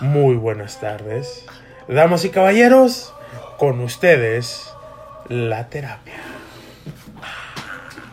Muy 0.00 0.36
buenas 0.36 0.80
tardes. 0.80 1.44
Damas 1.88 2.24
y 2.24 2.30
caballeros, 2.30 3.12
con 3.58 3.80
ustedes, 3.80 4.72
la 5.28 5.68
terapia. 5.68 6.14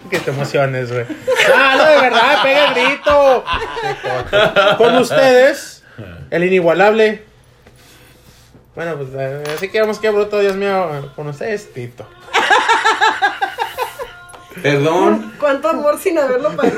Que 0.10 0.20
te 0.20 0.32
emociones, 0.32 0.92
güey. 0.92 1.06
Ah, 1.56 1.76
no, 1.78 1.84
de 1.86 2.02
verdad, 2.02 2.42
pega 2.42 2.68
el 2.70 2.74
grito. 2.74 3.44
Con 4.78 4.96
ustedes, 4.96 5.84
el 6.30 6.44
inigualable. 6.46 7.25
Bueno, 8.75 8.95
pues 8.95 9.09
eh, 9.13 9.43
así 9.55 9.70
que 9.70 9.81
vamos 9.81 10.00
que 10.00 10.09
bruto, 10.09 10.39
Dios 10.39 10.55
mío. 10.55 11.11
Con 11.15 11.27
ustedes, 11.27 11.73
Tito. 11.73 12.07
Perdón, 14.61 15.34
¿Cuánto 15.39 15.70
amor 15.70 16.00
sin 16.00 16.18
haberlo 16.18 16.55
parido? 16.55 16.77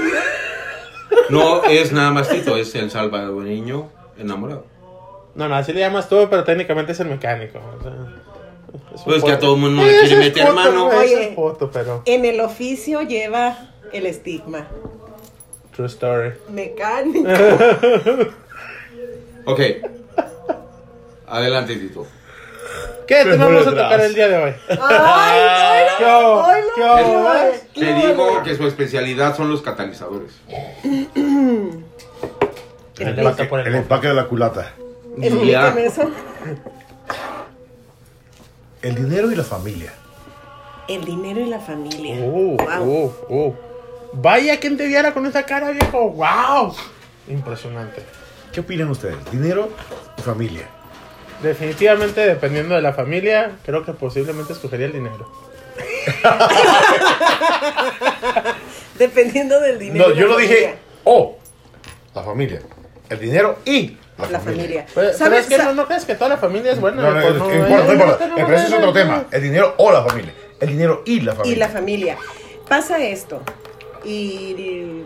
no 1.29 1.63
es 1.65 1.91
nada 1.91 2.11
más 2.11 2.27
Tito, 2.29 2.57
es 2.57 2.73
el 2.73 2.89
salvadoreño 2.89 3.89
enamorado. 4.17 4.65
No, 5.35 5.49
no, 5.49 5.55
así 5.55 5.73
le 5.73 5.81
llamas 5.81 6.07
tú, 6.07 6.27
pero 6.29 6.43
técnicamente 6.43 6.93
es 6.93 6.99
el 7.01 7.07
mecánico. 7.07 7.59
o 7.59 7.83
sea, 7.83 7.91
es 8.95 9.01
Pues 9.03 9.23
que 9.23 9.31
a 9.31 9.39
todo 9.39 9.55
el 9.55 9.61
mundo 9.61 9.83
le 9.83 9.99
quiere 9.99 10.15
meter 10.17 10.43
puto, 10.43 10.55
mano. 10.55 10.87
Oye. 10.87 11.33
puto, 11.35 11.69
pero. 11.71 12.01
En 12.05 12.23
el 12.25 12.39
oficio 12.39 13.01
lleva 13.01 13.57
el 13.91 14.05
estigma. 14.05 14.67
True 15.75 15.87
story. 15.87 16.31
Mecánico. 16.49 17.29
Ok. 19.47 19.59
Adelante, 21.27 21.75
Tito. 21.75 22.07
¿Qué 23.07 23.23
te 23.23 23.37
vamos 23.37 23.67
a 23.67 23.69
tocar 23.69 24.01
el 24.01 24.15
día 24.15 24.27
de 24.27 24.37
hoy? 24.37 24.53
¡Ay, 24.69 25.39
ay, 25.39 25.85
¿Qué 26.75 26.81
no! 26.81 27.05
Te 27.75 27.93
digo 27.93 28.43
que 28.43 28.55
su 28.55 28.65
especialidad 28.65 29.35
son 29.35 29.51
los 29.51 29.61
catalizadores. 29.61 30.31
El 30.83 31.07
El 32.97 33.19
empaque, 33.19 33.49
el 33.65 33.75
empaque 33.75 34.07
de 34.07 34.13
la 34.15 34.25
culata. 34.25 34.73
Explícame 35.21 35.85
eso. 35.85 36.09
El 38.81 38.95
dinero 38.95 39.31
y 39.31 39.35
la 39.35 39.43
familia. 39.43 39.93
El 40.87 41.03
dinero 41.05 41.39
y 41.41 41.45
la 41.47 41.59
familia. 41.59 42.15
Uh, 42.25 42.57
Wow. 42.57 43.13
uh, 43.29 43.35
uh. 43.47 43.55
Vaya 44.13 44.59
quien 44.59 44.77
te 44.77 44.87
viera 44.87 45.13
con 45.13 45.25
esa 45.25 45.43
cara, 45.43 45.71
viejo. 45.71 46.11
¡Wow! 46.11 46.73
Impresionante. 47.27 48.03
¿Qué 48.53 48.59
opinan 48.61 48.89
ustedes? 48.89 49.17
Dinero 49.31 49.69
y 50.17 50.21
familia. 50.21 50.67
Definitivamente, 51.41 52.21
dependiendo 52.21 52.75
de 52.75 52.81
la 52.81 52.93
familia, 52.93 53.57
creo 53.65 53.83
que 53.83 53.91
posiblemente 53.93 54.53
escogería 54.53 54.85
el 54.85 54.93
dinero. 54.93 55.29
Dependiendo 58.97 59.59
del 59.59 59.79
dinero. 59.79 60.09
No, 60.09 60.15
yo 60.15 60.27
lo 60.27 60.37
dije. 60.37 60.53
familia. 60.55 60.75
Oh, 61.03 61.37
la 62.13 62.23
familia. 62.23 62.61
El 63.09 63.19
dinero 63.19 63.59
y 63.65 63.97
la, 64.17 64.29
La 64.29 64.39
familia. 64.39 64.85
Pero, 64.93 65.07
pero 65.07 65.17
¿Sabes? 65.17 65.41
es 65.41 65.47
que 65.47 65.57
no, 65.57 65.73
no 65.73 65.85
crees 65.87 66.05
que 66.05 66.15
toda 66.15 66.29
la 66.29 66.37
familia 66.37 66.71
es 66.71 66.79
buena. 66.79 67.01
No, 67.01 67.11
no, 67.11 67.21
Pues 67.21 67.33
es 67.33 67.39
no, 67.39 67.47
que 67.49 67.57
no, 67.57 67.67
importa, 67.67 67.93
importa. 67.93 68.27
no, 68.27 68.35
Pero 68.35 68.55
ese 68.55 68.65
es 68.67 68.73
otro 68.73 68.85
no, 68.87 68.93
tema. 68.93 69.17
no. 69.17 69.25
El 69.31 69.41
dinero 69.43 69.73
o 69.77 69.91
la 69.91 70.03
familia. 70.03 70.33
El 70.59 70.69
dinero 70.69 71.03
y 71.05 71.19
la 71.21 71.33
familia. 71.35 71.53
Y 71.53 71.59
la 71.59 71.67
familia. 71.69 72.17
Pasa 72.69 73.03
esto. 73.03 73.41
Y 74.05 75.03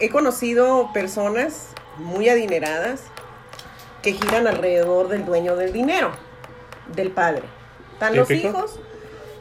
he 0.00 0.08
conocido 0.08 0.90
personas 0.94 1.68
muy 1.98 2.28
adineradas 2.28 3.02
que 4.02 4.12
giran 4.12 4.46
alrededor 4.46 5.08
del 5.08 5.24
dueño 5.24 5.56
del 5.56 5.72
dinero, 5.72 6.10
del 6.94 7.10
padre. 7.10 7.42
Están 7.92 8.16
los 8.16 8.30
hijos 8.30 8.80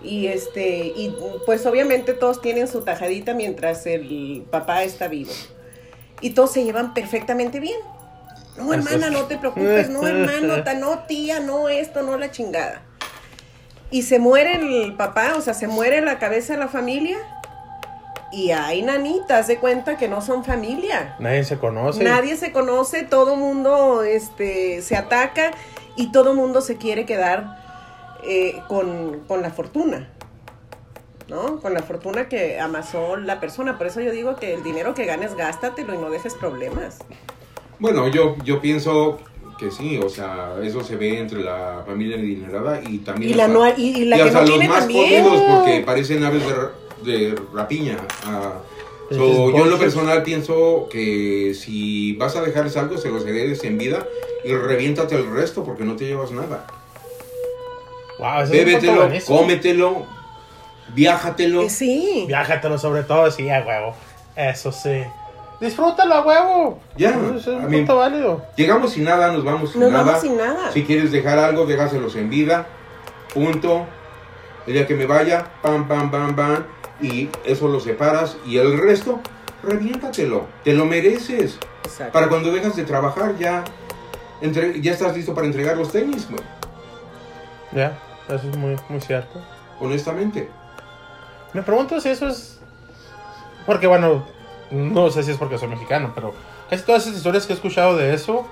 y 0.03 0.27
este 0.27 0.91
y 0.95 1.15
pues 1.45 1.65
obviamente 1.65 2.13
todos 2.13 2.41
tienen 2.41 2.67
su 2.67 2.81
tajadita 2.81 3.33
mientras 3.33 3.85
el 3.85 4.45
papá 4.51 4.83
está 4.83 5.07
vivo. 5.07 5.31
Y 6.19 6.31
todos 6.31 6.51
se 6.51 6.63
llevan 6.63 6.93
perfectamente 6.93 7.59
bien. 7.59 7.79
No, 8.57 8.73
hermana, 8.73 9.09
no 9.09 9.25
te 9.25 9.37
preocupes, 9.37 9.89
no, 9.89 10.05
hermano, 10.07 10.63
ta- 10.63 10.73
no, 10.73 10.99
tía, 11.07 11.39
no, 11.39 11.69
esto, 11.69 12.01
no, 12.01 12.17
la 12.17 12.31
chingada. 12.31 12.81
Y 13.89 14.03
se 14.03 14.19
muere 14.19 14.55
el 14.55 14.95
papá, 14.95 15.33
o 15.37 15.41
sea, 15.41 15.53
se 15.53 15.67
muere 15.67 16.01
la 16.01 16.19
cabeza 16.19 16.53
de 16.53 16.59
la 16.59 16.67
familia. 16.67 17.17
Y 18.33 18.51
hay 18.51 18.81
nanitas 18.81 19.47
de 19.47 19.57
cuenta 19.57 19.97
que 19.97 20.07
no 20.07 20.21
son 20.21 20.45
familia. 20.45 21.15
Nadie 21.19 21.43
se 21.43 21.57
conoce. 21.59 22.01
Nadie 22.03 22.37
se 22.37 22.53
conoce, 22.53 23.03
todo 23.03 23.35
mundo 23.35 24.03
este, 24.03 24.81
se 24.81 24.95
ataca 24.95 25.51
y 25.97 26.13
todo 26.13 26.33
mundo 26.33 26.61
se 26.61 26.77
quiere 26.77 27.05
quedar 27.05 27.57
eh, 28.23 28.61
con, 28.69 29.19
con 29.27 29.41
la 29.41 29.49
fortuna. 29.51 30.09
¿No? 31.27 31.59
Con 31.61 31.73
la 31.73 31.81
fortuna 31.81 32.27
que 32.29 32.59
amasó 32.59 33.15
la 33.17 33.39
persona. 33.41 33.77
Por 33.77 33.87
eso 33.87 33.99
yo 34.01 34.11
digo 34.11 34.35
que 34.37 34.53
el 34.53 34.63
dinero 34.63 34.93
que 34.93 35.05
ganes, 35.05 35.35
gástatelo 35.35 35.93
y 35.93 35.97
no 35.97 36.09
dejes 36.09 36.33
problemas. 36.35 36.99
Bueno, 37.81 38.07
yo, 38.07 38.35
yo 38.45 38.61
pienso 38.61 39.19
que 39.59 39.69
sí, 39.71 39.99
o 40.03 40.07
sea, 40.09 40.53
eso 40.63 40.83
se 40.83 40.95
ve 40.95 41.19
entre 41.19 41.41
la 41.43 41.83
familia 41.85 42.15
adinerada 42.17 42.79
y 42.87 42.99
también 42.99 43.31
Y 43.31 43.33
la 43.33 43.45
hasta- 43.45 43.53
no- 43.53 43.67
y- 43.77 43.81
y 44.01 44.05
la 44.05 44.15
que 44.17 44.21
hasta 44.23 44.41
no 44.41 44.45
los 44.47 44.49
tiene 44.51 44.67
más 44.69 44.79
también. 44.79 45.23
porque 45.25 45.83
parecen 45.85 46.23
aves 46.23 46.45
de, 46.47 46.53
ra- 46.53 46.71
de 47.03 47.35
rapiña. 47.53 47.97
ah. 48.25 48.53
Es 49.09 49.17
So, 49.17 49.51
yo 49.51 49.65
en 49.65 49.69
lo 49.71 49.77
personal 49.77 50.23
pienso 50.23 50.87
que 50.89 51.53
si 51.53 52.13
vas 52.13 52.35
a 52.37 52.41
dejarles 52.41 52.77
algo, 52.77 52.97
se 52.97 53.09
los 53.09 53.25
heredes 53.25 53.61
en 53.65 53.77
vida 53.77 54.05
y 54.45 54.53
reviéntate 54.53 55.15
el 55.15 55.29
resto 55.29 55.63
porque 55.65 55.83
no 55.83 55.97
te 55.97 56.05
llevas 56.05 56.31
nada. 56.31 56.65
Wow, 58.19 58.47
Bébetelo, 58.49 59.09
cómetelo, 59.27 60.05
viájatelo. 60.93 61.63
Eh, 61.63 61.69
sí. 61.69 62.23
Viájatelo 62.27 62.77
sobre 62.77 63.03
todo, 63.03 63.29
sí, 63.31 63.49
a 63.49 63.61
huevo. 63.67 63.95
Eso 64.35 64.71
sí. 64.71 65.01
Disfrútalo 65.61 66.15
a 66.15 66.21
huevo. 66.25 66.79
Ya, 66.97 67.11
Ese 67.11 67.37
es 67.37 67.47
un 67.47 67.71
punto 67.71 67.95
válido. 67.97 68.43
Llegamos 68.57 68.91
sin 68.93 69.03
nada, 69.05 69.31
nos 69.31 69.43
vamos 69.45 69.71
sin 69.71 69.81
Nos 69.81 69.91
nada. 69.91 70.03
vamos 70.03 70.21
sin 70.21 70.35
nada. 70.35 70.71
Si 70.71 70.83
quieres 70.83 71.11
dejar 71.11 71.37
algo, 71.39 71.65
déjaselos 71.65 72.15
en 72.15 72.29
vida. 72.29 72.65
Punto. 73.33 73.85
El 74.67 74.73
día 74.73 74.87
que 74.87 74.95
me 74.95 75.05
vaya, 75.05 75.45
pam, 75.61 75.87
pam, 75.87 76.09
pam, 76.11 76.35
pam. 76.35 76.63
Y 76.99 77.29
eso 77.45 77.67
lo 77.67 77.79
separas. 77.79 78.37
Y 78.45 78.57
el 78.57 78.77
resto, 78.77 79.19
reviéntatelo. 79.63 80.45
Te 80.63 80.73
lo 80.73 80.85
mereces. 80.85 81.57
Exacto. 81.85 82.11
Para 82.13 82.27
cuando 82.27 82.51
dejas 82.51 82.75
de 82.75 82.83
trabajar, 82.83 83.37
ya, 83.37 83.63
entre- 84.41 84.81
ya 84.81 84.91
estás 84.91 85.15
listo 85.15 85.33
para 85.35 85.45
entregar 85.47 85.77
los 85.77 85.91
tenis, 85.91 86.27
güey. 86.29 86.41
Ya, 87.71 87.97
eso 88.27 88.49
es 88.49 88.57
muy, 88.57 88.75
muy 88.89 88.99
cierto. 88.99 89.39
Honestamente. 89.79 90.49
Me 91.53 91.61
pregunto 91.61 91.99
si 92.01 92.09
eso 92.09 92.27
es. 92.27 92.59
Porque, 93.65 93.85
bueno, 93.87 94.25
no 94.71 95.09
sé 95.11 95.23
si 95.23 95.31
es 95.31 95.37
porque 95.37 95.57
soy 95.57 95.67
mexicano, 95.69 96.11
pero 96.15 96.33
casi 96.69 96.83
todas 96.83 97.03
esas 97.03 97.17
historias 97.17 97.45
que 97.45 97.53
he 97.53 97.55
escuchado 97.55 97.95
de 97.97 98.13
eso, 98.13 98.47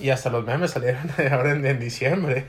y 0.00 0.10
hasta 0.10 0.30
los 0.30 0.44
memes 0.44 0.70
salieron 0.72 1.02
ahora 1.32 1.52
en, 1.52 1.64
en 1.66 1.78
diciembre, 1.80 2.46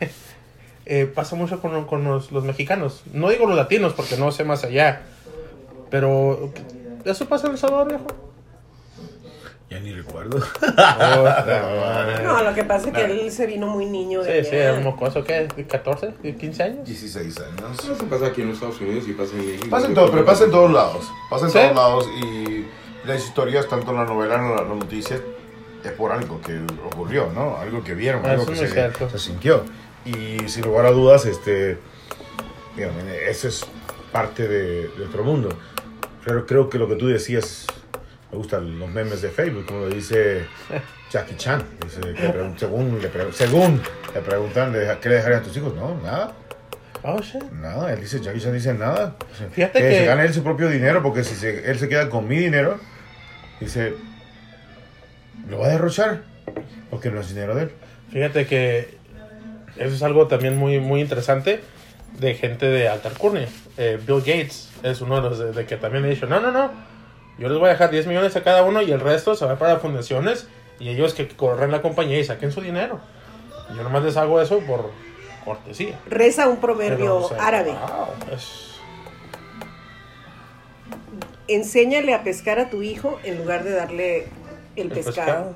eh, 0.86 1.06
pasa 1.06 1.36
mucho 1.36 1.62
con, 1.62 1.86
con 1.86 2.04
los, 2.04 2.32
los 2.32 2.44
mexicanos. 2.44 3.04
No 3.14 3.30
digo 3.30 3.46
los 3.46 3.56
latinos 3.56 3.94
porque 3.94 4.18
no 4.18 4.32
sé 4.32 4.44
más 4.44 4.64
allá, 4.64 5.02
pero. 5.90 6.52
¿Eso 7.06 7.26
pasa 7.28 7.48
en 7.48 7.54
El 7.54 7.58
Salvador, 7.60 7.88
viejo? 7.90 8.08
Ya 9.70 9.80
ni 9.80 9.92
recuerdo. 9.92 10.40
No, 12.24 12.44
lo 12.44 12.54
que 12.54 12.64
pasa 12.64 12.88
es 12.90 12.94
que 12.94 13.04
él 13.06 13.32
se 13.32 13.46
vino 13.48 13.68
muy 13.68 13.86
niño 13.86 14.22
de 14.24 14.44
Sí, 14.44 14.50
sí, 14.50 14.56
allá. 14.56 14.64
era 14.70 14.74
un 14.78 14.84
mocoso, 14.84 15.24
¿qué? 15.24 15.48
¿De 15.56 15.68
¿14? 15.68 16.16
¿De 16.18 16.38
¿15 16.38 16.62
años? 16.64 16.88
16 16.88 17.40
años. 17.40 17.80
Eso 17.84 18.06
pasa 18.06 18.28
aquí 18.28 18.42
en 18.42 18.48
los 18.50 18.56
Estados 18.58 18.80
Unidos 18.82 19.06
y 19.08 19.14
pasa 19.14 19.34
en 19.36 19.46
México. 19.46 19.68
Pasa 19.70 19.88
en 19.88 19.94
todo, 19.94 20.12
pero 20.12 20.26
pasa 20.26 20.44
en 20.46 20.52
todos 20.52 20.72
lados. 20.72 21.12
Pasa 21.30 21.46
en 21.46 21.52
¿Sí? 21.52 21.58
todos 21.60 21.76
lados 21.76 22.08
y 22.22 22.66
las 23.06 23.24
historias, 23.24 23.68
tanto 23.68 23.94
la 23.94 24.06
novela 24.06 24.36
como 24.38 24.50
en 24.52 24.56
las 24.56 24.68
noticias, 24.68 25.22
es 25.84 25.92
por 25.92 26.12
algo 26.12 26.40
que 26.42 26.60
ocurrió, 26.86 27.30
¿no? 27.34 27.58
Algo 27.58 27.84
que 27.84 27.94
vieron, 27.94 28.22
Ah, 28.26 28.32
algo 28.32 28.46
que 28.46 28.56
se, 28.56 28.68
se 29.12 29.20
sintió. 29.20 29.64
Y 30.06 30.40
sin 30.48 30.64
lugar 30.66 30.86
a 30.86 30.92
dudas, 30.92 31.26
este, 31.26 31.78
digamos, 32.76 33.04
eso 33.28 33.48
es 33.48 33.66
parte 34.12 34.48
de, 34.48 34.88
de 34.90 35.06
otro 35.06 35.24
mundo. 35.24 35.50
Pero 36.26 36.46
creo 36.46 36.70
que 36.70 36.78
lo 36.78 36.88
que 36.88 36.96
tú 36.96 37.08
decías, 37.08 37.68
me 38.32 38.38
gustan 38.38 38.80
los 38.80 38.90
memes 38.90 39.22
de 39.22 39.30
Facebook, 39.30 39.66
como 39.66 39.82
lo 39.82 39.90
dice 39.90 40.46
Jackie 41.12 41.36
Chan. 41.36 41.64
Dice 41.84 42.00
que 42.14 42.58
según, 42.58 43.02
le 43.02 43.34
según 43.34 43.82
le 44.14 44.22
preguntan, 44.22 44.72
¿le 44.72 44.80
deja- 44.80 45.00
¿qué 45.02 45.10
le 45.10 45.16
dejarías 45.16 45.42
a 45.42 45.44
tus 45.44 45.58
hijos? 45.58 45.76
No, 45.76 45.96
nada. 46.02 46.34
Oh, 47.06 47.20
shit. 47.20 47.44
Nada, 47.52 47.92
él 47.92 48.00
dice, 48.00 48.22
Jackie 48.22 48.40
Chan 48.40 48.54
dice 48.54 48.74
nada. 48.74 49.16
Fíjate 49.52 49.80
que, 49.82 49.90
que- 49.90 49.98
se 50.00 50.06
gane 50.06 50.24
él 50.26 50.34
su 50.34 50.44
propio 50.44 50.70
dinero, 50.70 51.04
porque 51.04 51.26
si 51.26 51.36
se- 51.36 51.70
él 51.70 51.78
se 51.78 51.90
queda 51.90 52.10
con 52.10 52.26
mi 52.28 52.38
dinero, 52.38 52.80
dice, 53.64 53.94
lo 55.50 55.60
va 55.60 55.68
a 55.68 55.70
derrochar, 55.70 56.22
porque 56.90 57.10
no 57.12 57.20
es 57.22 57.30
dinero 57.30 57.56
de 57.56 57.64
él. 57.64 57.72
Fíjate 58.12 58.46
que 58.46 58.98
eso 59.78 59.96
es 59.96 60.04
algo 60.04 60.28
también 60.28 60.58
muy, 60.58 60.80
muy 60.80 61.02
interesante 61.02 61.62
de 62.20 62.36
gente 62.36 62.68
de 62.68 62.88
alta 62.88 63.10
alcurnia. 63.10 63.48
Eh, 63.78 64.00
Bill 64.06 64.20
Gates 64.20 64.70
es 64.84 65.02
uno 65.02 65.16
de 65.16 65.22
los 65.30 65.40
de, 65.40 65.52
de 65.52 65.66
que 65.66 65.78
también 65.78 66.04
ha 66.06 66.08
dicho, 66.08 66.28
no, 66.28 66.40
no, 66.40 66.52
no, 66.52 66.70
yo 67.40 67.50
les 67.50 67.58
voy 67.58 67.68
a 67.70 67.72
dejar 67.72 67.90
10 67.90 68.06
millones 68.08 68.36
a 68.36 68.44
cada 68.44 68.64
uno 68.64 68.82
y 68.84 68.92
el 68.92 69.00
resto 69.00 69.36
se 69.36 69.46
va 69.46 69.58
para 69.58 69.78
fundaciones 69.80 70.48
y 70.80 70.90
ellos 70.90 71.14
que 71.16 71.28
corren 71.28 71.72
la 71.72 71.82
compañía 71.82 72.20
y 72.20 72.24
saquen 72.24 72.52
su 72.52 72.62
dinero. 72.62 73.00
Yo 73.76 73.82
nomás 73.82 74.04
les 74.04 74.18
hago 74.18 74.40
eso 74.42 74.60
por 74.60 74.92
cortesía. 75.44 75.98
Reza 76.08 76.48
un 76.48 76.58
Pero, 76.58 76.62
proverbio 76.74 77.16
o 77.18 77.30
sea, 77.30 77.44
árabe. 77.48 77.72
wow, 77.72 78.34
es- 78.36 78.73
Enséñale 81.48 82.14
a 82.14 82.24
pescar 82.24 82.60
a 82.60 82.70
tu 82.70 82.82
hijo 82.84 83.20
en 83.24 83.38
lugar 83.38 83.64
de 83.64 83.72
darle 83.72 84.20
el, 84.76 84.88
El 84.88 84.90
pescado. 84.90 85.14
pescado. 85.16 85.54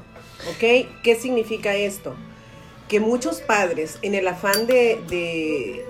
¿Ok? 0.51 1.01
¿Qué 1.04 1.16
significa 1.19 1.75
esto? 1.75 2.16
Que 2.88 3.00
muchos 3.00 3.42
padres, 3.42 3.98
en 4.01 4.13
el 4.16 4.28
afán 4.28 4.68
de, 4.68 5.00
de 5.10 5.86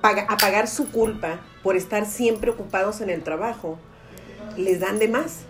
paga- 0.00 0.26
apagar 0.28 0.68
su 0.68 0.90
culpa 0.90 1.40
por 1.62 1.76
estar 1.76 2.06
siempre 2.06 2.50
ocupados 2.50 3.00
en 3.00 3.10
el 3.10 3.22
trabajo, 3.22 3.78
les 4.56 4.80
dan 4.80 4.98
de 4.98 5.08
más. 5.08 5.40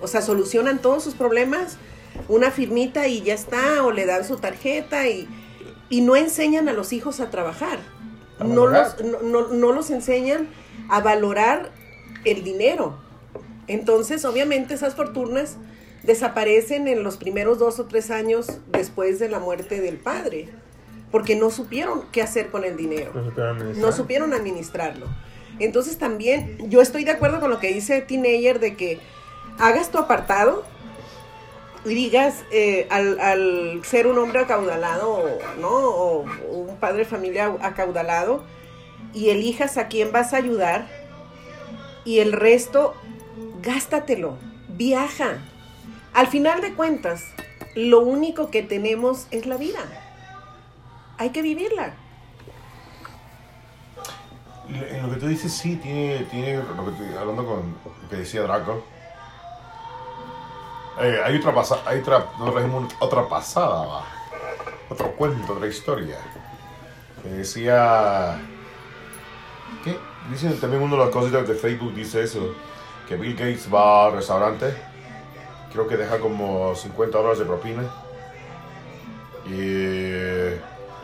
O 0.00 0.06
sea, 0.06 0.20
solucionan 0.22 0.80
todos 0.80 1.02
sus 1.02 1.14
problemas, 1.14 1.78
una 2.28 2.50
firmita 2.50 3.08
y 3.08 3.22
ya 3.22 3.34
está, 3.34 3.82
o 3.84 3.90
le 3.92 4.06
dan 4.06 4.24
su 4.24 4.36
tarjeta 4.36 5.08
y, 5.08 5.28
y 5.88 6.00
no 6.00 6.16
enseñan 6.16 6.68
a 6.68 6.72
los 6.72 6.92
hijos 6.92 7.20
a 7.20 7.30
trabajar. 7.30 7.78
A 8.38 8.44
No 8.44 8.66
los, 8.66 9.00
no, 9.04 9.22
no- 9.22 9.48
no 9.48 9.72
los 9.72 9.90
enseñan 9.90 10.48
a 10.88 11.00
valorar 11.00 11.70
el 12.26 12.44
dinero. 12.44 12.98
Entonces, 13.68 14.24
obviamente, 14.24 14.74
esas 14.74 14.94
fortunas 14.94 15.56
desaparecen 16.02 16.86
en 16.86 17.02
los 17.02 17.16
primeros 17.16 17.58
dos 17.58 17.78
o 17.80 17.86
tres 17.86 18.10
años 18.10 18.58
después 18.70 19.18
de 19.18 19.28
la 19.28 19.40
muerte 19.40 19.80
del 19.80 19.96
padre, 19.96 20.48
porque 21.10 21.34
no 21.34 21.50
supieron 21.50 22.02
qué 22.12 22.22
hacer 22.22 22.48
con 22.50 22.64
el 22.64 22.76
dinero 22.76 23.12
No 23.14 23.22
supieron 23.24 23.56
administrar. 23.56 23.84
no 23.86 23.92
supieron 23.92 24.34
administrarlo. 24.34 25.06
Entonces 25.58 25.96
también 25.98 26.58
yo 26.68 26.80
estoy 26.82 27.04
de 27.04 27.12
acuerdo 27.12 27.40
con 27.40 27.50
lo 27.50 27.58
que 27.58 27.72
dice 27.72 28.02
Teenager 28.02 28.60
de 28.60 28.76
que 28.76 29.00
hagas 29.58 29.90
tu 29.90 29.98
apartado 29.98 30.64
y 31.84 31.94
digas 31.94 32.44
eh, 32.52 32.86
al, 32.90 33.18
al 33.20 33.80
ser 33.84 34.06
un 34.06 34.18
hombre 34.18 34.40
acaudalado, 34.40 35.24
¿no? 35.60 35.68
O 35.70 36.24
un 36.50 36.76
padre 36.76 36.98
de 36.98 37.04
familia 37.06 37.56
acaudalado 37.62 38.44
y 39.14 39.30
elijas 39.30 39.78
a 39.78 39.88
quién 39.88 40.12
vas 40.12 40.34
a 40.34 40.36
ayudar 40.36 40.86
y 42.06 42.20
el 42.20 42.32
resto 42.32 42.94
gástatelo, 43.60 44.38
viaja. 44.68 45.38
Al 46.14 46.28
final 46.28 46.62
de 46.62 46.72
cuentas, 46.72 47.22
lo 47.74 48.00
único 48.00 48.50
que 48.50 48.62
tenemos 48.62 49.26
es 49.30 49.44
la 49.44 49.58
vida. 49.58 49.80
Hay 51.18 51.30
que 51.30 51.42
vivirla. 51.42 51.94
En 54.68 55.02
lo 55.02 55.10
que 55.12 55.20
tú 55.20 55.26
dices, 55.28 55.52
sí, 55.52 55.76
tiene, 55.76 56.20
tiene 56.30 56.56
lo 56.56 56.84
que 56.86 56.92
te- 56.92 57.18
hablando 57.18 57.44
con 57.46 57.76
lo 58.02 58.08
que 58.08 58.16
decía 58.16 58.42
Draco. 58.42 58.82
eh, 61.00 61.20
hay 61.24 61.36
otra 61.36 61.54
pasada, 61.54 61.82
hay 61.86 62.00
otra, 62.00 62.26
otra 63.00 63.28
pasada, 63.28 63.86
va. 63.86 64.04
otro 64.88 65.12
cuento, 65.16 65.52
otra 65.52 65.68
historia. 65.68 66.16
Que 67.22 67.28
decía, 67.28 68.40
¿qué? 69.84 69.96
Dice 70.30 70.50
también 70.60 70.82
uno 70.82 70.96
de 70.96 71.04
las 71.04 71.10
cositas 71.10 71.46
de 71.46 71.54
Facebook 71.54 71.94
dice 71.94 72.22
eso, 72.22 72.52
que 73.08 73.16
Bill 73.16 73.34
Gates 73.34 73.72
va 73.72 74.06
al 74.06 74.14
restaurante, 74.14 74.74
creo 75.72 75.86
que 75.86 75.96
deja 75.96 76.18
como 76.18 76.74
50 76.74 77.16
dólares 77.16 77.38
de 77.38 77.44
propina. 77.44 77.82
Y 79.46 79.60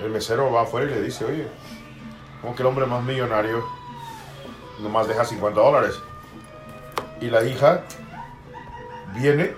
el 0.02 0.10
mesero 0.10 0.50
va 0.50 0.62
afuera 0.62 0.90
y 0.90 0.94
le 0.94 1.02
dice, 1.02 1.24
oye, 1.24 1.46
como 2.40 2.56
que 2.56 2.62
el 2.62 2.66
hombre 2.66 2.86
más 2.86 3.04
millonario 3.04 3.64
nomás 4.80 5.06
deja 5.06 5.24
50 5.24 5.60
dólares. 5.60 5.94
Y 7.20 7.26
la 7.26 7.44
hija 7.44 7.84
viene, 9.14 9.52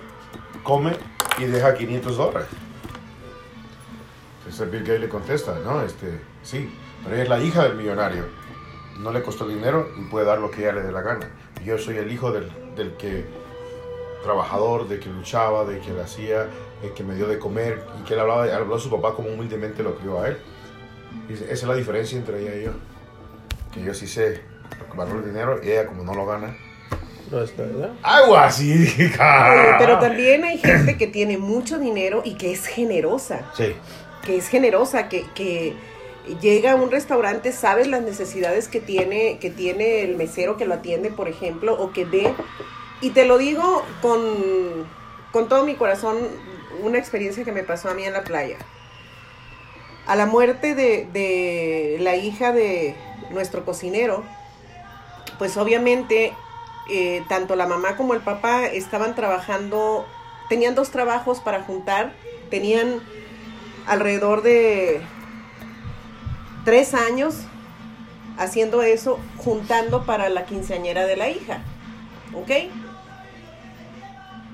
come 0.62 0.92
y 1.38 1.44
deja 1.44 1.74
500 1.74 2.16
dólares. 2.16 2.48
Entonces 4.38 4.70
Bill 4.70 4.82
Gates 4.82 5.00
le 5.00 5.08
contesta, 5.08 5.58
no, 5.64 5.80
este, 5.80 6.20
sí, 6.42 6.70
pero 7.02 7.14
ella 7.14 7.22
es 7.22 7.28
la 7.30 7.40
hija 7.40 7.62
del 7.62 7.76
millonario. 7.76 8.43
No 8.98 9.12
le 9.12 9.22
costó 9.22 9.46
dinero 9.48 9.90
y 9.98 10.02
puede 10.04 10.26
dar 10.26 10.38
lo 10.38 10.50
que 10.50 10.62
ella 10.62 10.72
le 10.72 10.82
dé 10.82 10.92
la 10.92 11.02
gana. 11.02 11.28
Yo 11.64 11.78
soy 11.78 11.96
el 11.98 12.10
hijo 12.12 12.30
del, 12.30 12.50
del 12.76 12.96
que 12.96 13.24
trabajador, 14.22 14.88
de 14.88 14.98
que 15.00 15.08
luchaba, 15.08 15.64
de 15.64 15.80
que 15.80 15.92
le 15.92 16.02
hacía, 16.02 16.46
el 16.82 16.92
que 16.94 17.02
me 17.02 17.14
dio 17.14 17.26
de 17.26 17.38
comer 17.38 17.82
y 18.00 18.04
que 18.04 18.14
él 18.14 18.20
hablaba, 18.20 18.44
habló 18.54 18.76
de 18.76 18.80
su 18.80 18.90
papá 18.90 19.14
como 19.14 19.28
humildemente 19.28 19.82
lo 19.82 19.96
crió 19.96 20.20
a 20.20 20.28
él. 20.28 20.38
Esa 21.28 21.44
es 21.52 21.62
la 21.64 21.74
diferencia 21.74 22.18
entre 22.18 22.40
ella 22.40 22.54
y 22.56 22.64
yo. 22.64 22.72
Que 23.72 23.82
yo 23.82 23.94
sí 23.94 24.06
sé 24.06 24.42
valorar 24.96 25.22
el 25.22 25.26
dinero 25.30 25.60
y 25.62 25.70
ella 25.70 25.86
como 25.86 26.04
no 26.04 26.14
lo 26.14 26.26
gana. 26.26 26.56
No 27.30 27.40
está, 27.42 27.62
¿verdad? 27.62 27.90
¡Agua 28.02 28.44
así! 28.44 28.86
Eh, 28.98 29.74
pero 29.78 29.98
también 29.98 30.44
hay 30.44 30.58
gente 30.58 30.96
que 30.96 31.06
tiene 31.06 31.38
mucho 31.38 31.78
dinero 31.78 32.22
y 32.24 32.34
que 32.34 32.52
es 32.52 32.66
generosa. 32.66 33.50
Sí. 33.56 33.74
que 34.24 34.36
es 34.36 34.48
generosa, 34.48 35.08
que, 35.08 35.26
que 35.34 35.74
llega 36.40 36.72
a 36.72 36.74
un 36.76 36.90
restaurante, 36.90 37.52
sabes 37.52 37.86
las 37.86 38.02
necesidades 38.02 38.68
que 38.68 38.80
tiene, 38.80 39.38
que 39.38 39.50
tiene 39.50 40.02
el 40.02 40.16
mesero 40.16 40.56
que 40.56 40.64
lo 40.64 40.74
atiende, 40.74 41.10
por 41.10 41.28
ejemplo, 41.28 41.74
o 41.74 41.92
que 41.92 42.04
ve. 42.04 42.34
Y 43.00 43.10
te 43.10 43.24
lo 43.24 43.38
digo 43.38 43.84
con, 44.00 44.20
con 45.32 45.48
todo 45.48 45.64
mi 45.64 45.74
corazón, 45.74 46.16
una 46.82 46.98
experiencia 46.98 47.44
que 47.44 47.52
me 47.52 47.62
pasó 47.62 47.90
a 47.90 47.94
mí 47.94 48.04
en 48.04 48.12
la 48.12 48.24
playa. 48.24 48.56
A 50.06 50.16
la 50.16 50.26
muerte 50.26 50.74
de, 50.74 51.06
de 51.12 51.98
la 52.00 52.16
hija 52.16 52.52
de 52.52 52.94
nuestro 53.30 53.64
cocinero, 53.64 54.24
pues 55.38 55.56
obviamente 55.56 56.32
eh, 56.90 57.22
tanto 57.28 57.56
la 57.56 57.66
mamá 57.66 57.96
como 57.96 58.14
el 58.14 58.20
papá 58.20 58.66
estaban 58.66 59.14
trabajando, 59.14 60.06
tenían 60.48 60.74
dos 60.74 60.90
trabajos 60.90 61.40
para 61.40 61.62
juntar, 61.62 62.12
tenían 62.50 63.00
alrededor 63.86 64.42
de 64.42 65.00
tres 66.64 66.94
años 66.94 67.36
haciendo 68.38 68.82
eso, 68.82 69.18
juntando 69.38 70.04
para 70.04 70.28
la 70.28 70.46
quinceañera 70.46 71.06
de 71.06 71.16
la 71.16 71.28
hija. 71.28 71.62
¿Ok? 72.34 72.50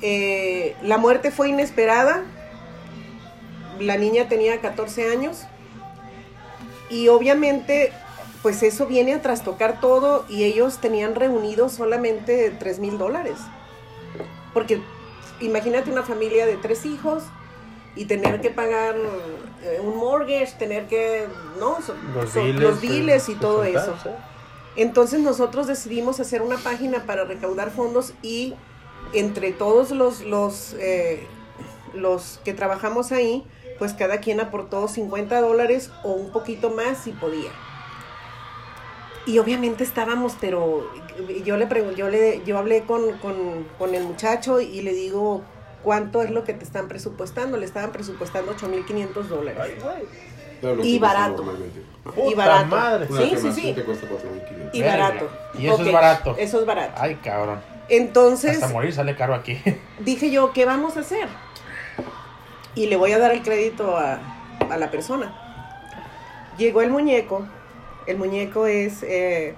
Eh, 0.03 0.77
la 0.83 0.99
muerte 0.99 1.31
fue 1.31 1.49
inesperada. 1.49 2.25
La 3.79 3.97
niña 3.97 4.29
tenía 4.29 4.61
14 4.61 5.11
años. 5.11 5.47
Y 6.91 7.09
obviamente, 7.09 7.93
pues 8.43 8.63
eso 8.63 8.87
viene 8.87 9.15
a 9.15 9.23
trastocar 9.23 9.81
todo 9.81 10.27
y 10.29 10.45
ellos 10.45 10.81
tenían 10.81 11.15
reunido 11.15 11.69
solamente 11.69 12.51
3 12.51 12.79
mil 12.81 12.99
dólares. 12.99 13.39
Porque 14.53 14.81
imagínate 15.41 15.91
una 15.91 16.03
familia 16.03 16.47
de 16.47 16.57
tres 16.57 16.85
hijos 16.85 17.23
y 17.95 18.07
tener 18.07 18.41
que 18.41 18.51
pagar 18.51 18.97
un 19.83 19.97
mortgage, 19.97 20.53
tener 20.59 20.87
que, 20.87 21.27
¿no? 21.59 21.77
Los 22.15 22.31
so- 22.31 22.43
biles. 22.43 22.61
los 22.61 22.81
biles 22.81 23.29
y 23.29 23.33
eh, 23.33 23.37
todo 23.41 23.63
juntar, 23.65 23.83
eso. 23.83 24.11
Entonces 24.77 25.21
nosotros 25.21 25.67
decidimos 25.67 26.21
hacer 26.21 26.43
una 26.43 26.57
página 26.59 27.05
para 27.05 27.25
recaudar 27.25 27.71
fondos 27.71 28.15
y 28.23 28.55
entre 29.13 29.53
todos 29.53 29.91
los, 29.91 30.21
los, 30.23 30.75
eh, 30.79 31.27
los 31.93 32.41
que 32.45 32.55
trabajamos 32.55 33.11
ahí, 33.13 33.45
pues 33.79 33.93
cada 33.95 34.19
quien 34.21 34.41
aportó 34.41 34.87
50 34.89 35.41
dólares 35.41 35.91
o 36.05 36.13
un 36.13 36.31
poquito 36.31 36.71
más 36.71 36.99
si 36.99 37.13
podía. 37.13 37.51
Y 39.27 39.39
obviamente 39.39 39.85
estábamos, 39.85 40.37
pero 40.41 40.91
yo 41.45 41.57
le 41.57 41.69
pregun- 41.69 41.95
yo 41.95 42.09
le, 42.09 42.43
yo 42.45 42.57
hablé 42.59 42.85
con, 42.85 43.19
con, 43.19 43.67
con 43.79 43.95
el 43.95 44.05
muchacho 44.05 44.61
y 44.61 44.81
le 44.83 44.93
digo, 44.93 45.43
¿cuánto 45.83 46.23
es 46.23 46.31
lo 46.31 46.45
que 46.45 46.53
te 46.55 46.65
están 46.65 46.89
presupuestando? 46.89 47.57
Le 47.57 47.67
estaban 47.67 47.93
presupuestando 47.93 48.55
8.500 48.57 49.23
dólares. 49.25 49.75
Y 50.83 50.99
barato. 50.99 51.45
Y 52.27 52.35
barato. 52.35 52.67
madre. 52.67 53.07
Sí, 53.09 53.35
sí, 53.39 53.53
sí. 53.53 53.73
te 53.73 53.83
cuesta 53.83 54.07
4.500. 54.07 54.71
Y 54.73 54.83
barato. 54.83 55.29
Y 55.59 55.67
eso 55.67 55.83
es 55.85 55.93
barato. 55.93 56.37
Eso 56.39 56.61
es 56.61 56.67
barato. 56.67 57.01
Ay, 57.01 57.15
cabrón. 57.17 57.61
Entonces, 57.89 58.63
Hasta 58.63 58.69
morir 58.73 58.93
sale 58.93 59.17
caro 59.17 59.35
aquí. 59.35 59.59
dije 60.01 60.31
yo, 60.31 60.53
¿qué 60.53 60.65
vamos 60.65 60.97
a 60.97 61.01
hacer? 61.01 61.27
Y 62.75 62.87
le 62.87 62.97
voy 62.97 63.13
a 63.13 63.19
dar 63.19 63.33
el 63.33 63.43
crédito 63.43 63.97
a, 63.97 64.21
a 64.71 64.77
la 64.77 64.91
persona. 64.91 65.35
Llegó 66.57 66.83
el 66.83 66.91
muñeco. 66.91 67.47
El 68.07 68.17
muñeco 68.19 68.67
es... 68.67 69.03
eh, 69.03 69.55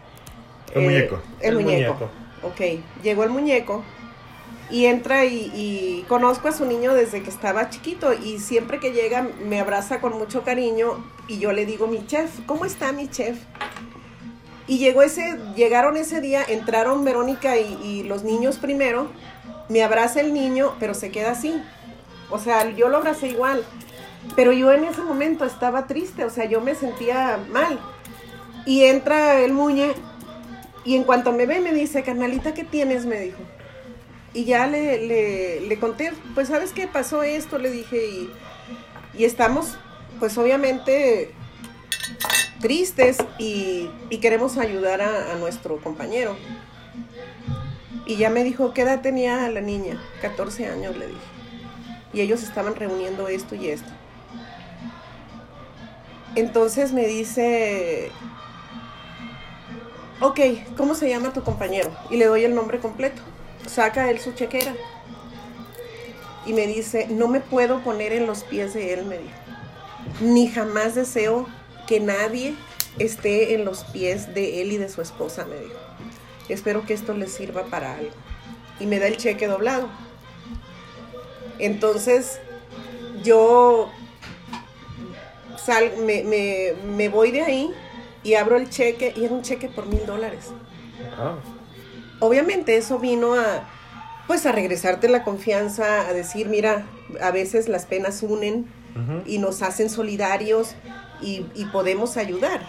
El 0.75 0.83
eh, 0.83 0.85
muñeco. 0.85 1.21
El, 1.41 1.49
El 1.49 1.55
muñeco. 1.65 1.95
muñeco. 1.95 2.11
Ok, 2.45 2.61
llegó 3.03 3.25
el 3.25 3.31
muñeco 3.31 3.83
y 4.73 4.87
entra 4.87 5.27
y, 5.27 6.05
conozco 6.09 6.49
a 6.49 6.53
su 6.53 6.65
niño 6.65 6.95
desde 6.95 7.23
que 7.23 7.29
estaba 7.29 7.69
chiquito 7.69 8.13
y 8.15 8.39
siempre 8.39 8.81
que 8.81 8.93
llega 8.93 9.29
me 9.45 9.61
abraza 9.61 10.01
con 10.01 10.19
mucho 10.19 10.43
cariño 10.43 11.05
y 11.29 11.39
yo 11.39 11.53
le 11.53 11.67
digo, 11.67 11.87
mi 11.87 12.07
chef, 12.07 12.41
¿cómo 12.47 12.65
está 12.65 12.91
mi 12.93 13.09
chef? 13.09 13.39
Y 14.67 14.79
llegó 14.79 15.03
ese, 15.03 15.39
llegaron 15.55 15.97
ese 15.97 16.21
día, 16.21 16.43
entraron 16.43 17.05
Verónica 17.05 17.59
y, 17.59 17.79
y 17.85 18.03
los 18.05 18.25
niños 18.25 18.57
primero, 18.57 19.09
me 19.69 19.83
abraza 19.83 20.21
el 20.21 20.33
niño, 20.33 20.75
pero 20.81 20.95
se 20.95 21.11
queda 21.11 21.33
así. 21.33 21.55
O 22.31 22.39
sea, 22.39 22.71
yo 22.71 22.89
lo 22.89 22.97
abracé 22.97 23.29
igual, 23.29 23.65
pero 24.37 24.53
yo 24.53 24.73
en 24.73 24.85
ese 24.85 25.03
momento 25.03 25.45
estaba 25.45 25.87
triste, 25.87 26.25
o 26.25 26.31
sea, 26.31 26.47
yo 26.47 26.63
me 26.63 26.75
sentía 26.75 27.39
mal. 27.51 27.79
Y 28.65 28.85
entra 28.85 29.41
el 29.41 29.53
muñe 29.53 29.93
y 30.85 30.97
en 30.97 31.05
cuanto 31.05 31.33
me 31.33 31.47
ve 31.47 31.61
me 31.61 31.73
dice, 31.73 32.03
carnalita, 32.03 32.55
¿qué 32.55 32.65
tienes? 32.65 33.05
Me 33.05 33.21
dijo. 33.21 33.39
Y 34.35 34.45
ya 34.45 34.67
le, 34.67 35.07
le, 35.07 35.61
le 35.61 35.79
conté, 35.79 36.13
pues 36.35 36.49
sabes 36.49 36.73
qué 36.73 36.89
pasó 36.89 37.23
esto, 37.23 37.59
le 37.59 37.71
dije, 37.71 38.07
y, 38.09 38.33
y 39.13 39.25
estamos, 39.25 39.79
pues 40.19 40.39
obviamente 40.39 41.37
tristes 42.61 43.19
y, 43.39 43.91
y 44.11 44.19
queremos 44.19 44.57
ayudar 44.59 45.01
a, 45.03 45.33
a 45.33 45.37
nuestro 45.37 45.81
compañero. 45.81 46.39
Y 48.05 48.17
ya 48.17 48.31
me 48.31 48.45
dijo, 48.45 48.73
¿qué 48.73 48.83
edad 48.83 49.01
tenía 49.03 49.49
la 49.51 49.61
niña? 49.61 50.01
14 50.21 50.69
años, 50.69 50.97
le 50.97 51.09
dije. 51.09 51.33
y 52.13 52.21
ellos 52.23 52.43
estaban 52.43 52.77
reuniendo 52.77 53.29
esto 53.29 53.55
y 53.57 53.69
esto. 53.69 53.93
Entonces 56.35 56.93
me 56.93 57.07
dice, 57.07 58.19
ok, 60.21 60.41
¿cómo 60.77 60.95
se 60.95 61.09
llama 61.09 61.33
tu 61.33 61.43
compañero? 61.43 61.91
Y 62.09 62.17
le 62.17 62.27
doy 62.27 62.45
el 62.45 62.55
nombre 62.55 62.81
completo. 62.81 63.23
Saca 63.67 64.11
él 64.11 64.19
su 64.19 64.33
chequera. 64.33 64.75
Y 66.45 66.53
me 66.53 66.67
dice, 66.67 67.07
no 67.09 67.29
me 67.29 67.41
puedo 67.41 67.81
poner 67.81 68.13
en 68.13 68.27
los 68.27 68.43
pies 68.45 68.75
de 68.75 68.95
él, 68.95 69.05
me 69.07 69.19
dijo. 69.19 69.35
Ni 70.21 70.49
jamás 70.49 70.95
deseo 70.95 71.47
que 71.87 72.01
nadie 72.01 72.55
esté 72.99 73.55
en 73.55 73.65
los 73.65 73.85
pies 73.85 74.35
de 74.35 74.61
él 74.61 74.73
y 74.73 74.77
de 74.77 74.89
su 74.89 75.01
esposa, 75.01 75.45
me 75.45 75.57
dijo. 75.57 75.79
Espero 76.49 76.85
que 76.85 76.95
esto 76.95 77.15
les 77.15 77.33
sirva 77.33 77.65
para 77.67 77.95
algo. 77.95 78.11
Y 78.81 78.87
me 78.87 78.99
da 78.99 79.07
el 79.07 79.17
cheque 79.17 79.47
doblado. 79.47 79.89
Entonces, 81.59 82.41
yo 83.23 83.91
sal, 85.57 85.93
me, 86.05 86.25
me, 86.25 86.73
me 86.97 87.09
voy 87.09 87.31
de 87.31 87.43
ahí 87.43 87.71
y 88.25 88.35
abro 88.35 88.57
el 88.57 88.69
cheque 88.69 89.13
y 89.17 89.25
era 89.25 89.35
un 89.35 89.43
cheque 89.43 89.69
por 89.69 89.87
mil 89.87 90.05
dólares. 90.07 90.49
Ah. 91.17 91.37
Obviamente 92.23 92.77
eso 92.77 92.99
vino 93.01 93.35
a, 93.35 93.65
pues 94.29 94.47
a 94.47 94.53
regresarte 94.53 95.09
la 95.09 95.25
confianza, 95.25 96.07
a 96.09 96.13
decir, 96.13 96.49
mira, 96.49 96.87
a 97.21 97.33
veces 97.33 97.69
las 97.69 97.85
penas 97.87 98.23
unen 98.23 98.67
y 99.27 99.39
nos 99.39 99.63
hacen 99.63 99.89
solidarios 99.91 100.75
y, 101.21 101.47
y 101.55 101.65
podemos 101.73 102.17
ayudar. 102.17 102.61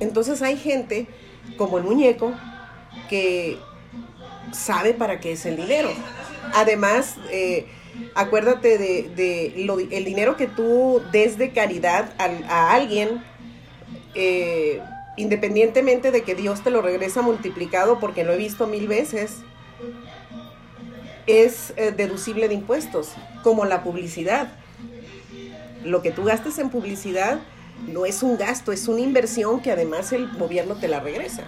Entonces 0.00 0.42
hay 0.42 0.56
gente 0.58 1.06
como 1.56 1.78
el 1.78 1.84
muñeco 1.84 2.32
que 3.08 3.56
sabe 4.52 4.92
para 4.94 5.18
qué 5.20 5.32
es 5.32 5.46
el 5.46 5.56
dinero. 5.56 5.90
Además, 6.54 7.16
eh, 7.30 7.66
acuérdate 8.14 8.76
de, 8.78 9.02
de 9.16 9.64
lo- 9.64 9.78
el 9.78 10.04
dinero 10.04 10.36
que 10.36 10.46
tú 10.48 11.00
des 11.10 11.38
de 11.38 11.52
caridad 11.52 12.12
al- 12.18 12.44
a, 12.50 12.72
alguien, 12.74 13.22
eh, 14.14 14.80
independientemente 15.16 16.10
de 16.10 16.22
que 16.22 16.34
Dios 16.34 16.62
te 16.62 16.70
lo 16.70 16.82
regresa 16.82 17.22
multiplicado, 17.22 17.98
porque 18.00 18.24
lo 18.24 18.32
he 18.32 18.36
visto 18.36 18.66
mil 18.66 18.88
veces, 18.88 19.38
es 21.26 21.72
eh, 21.76 21.92
deducible 21.96 22.48
de 22.48 22.54
impuestos, 22.54 23.12
como 23.42 23.64
la 23.64 23.82
publicidad. 23.82 24.48
Lo 25.84 26.02
que 26.02 26.10
tú 26.10 26.24
gastes 26.24 26.58
en 26.58 26.70
publicidad 26.70 27.40
no 27.86 28.06
es 28.06 28.22
un 28.22 28.38
gasto, 28.38 28.72
es 28.72 28.88
una 28.88 29.00
inversión 29.00 29.60
que 29.60 29.70
además 29.70 30.12
el 30.12 30.30
gobierno 30.38 30.74
te 30.76 30.88
la 30.88 31.00
regresa. 31.00 31.44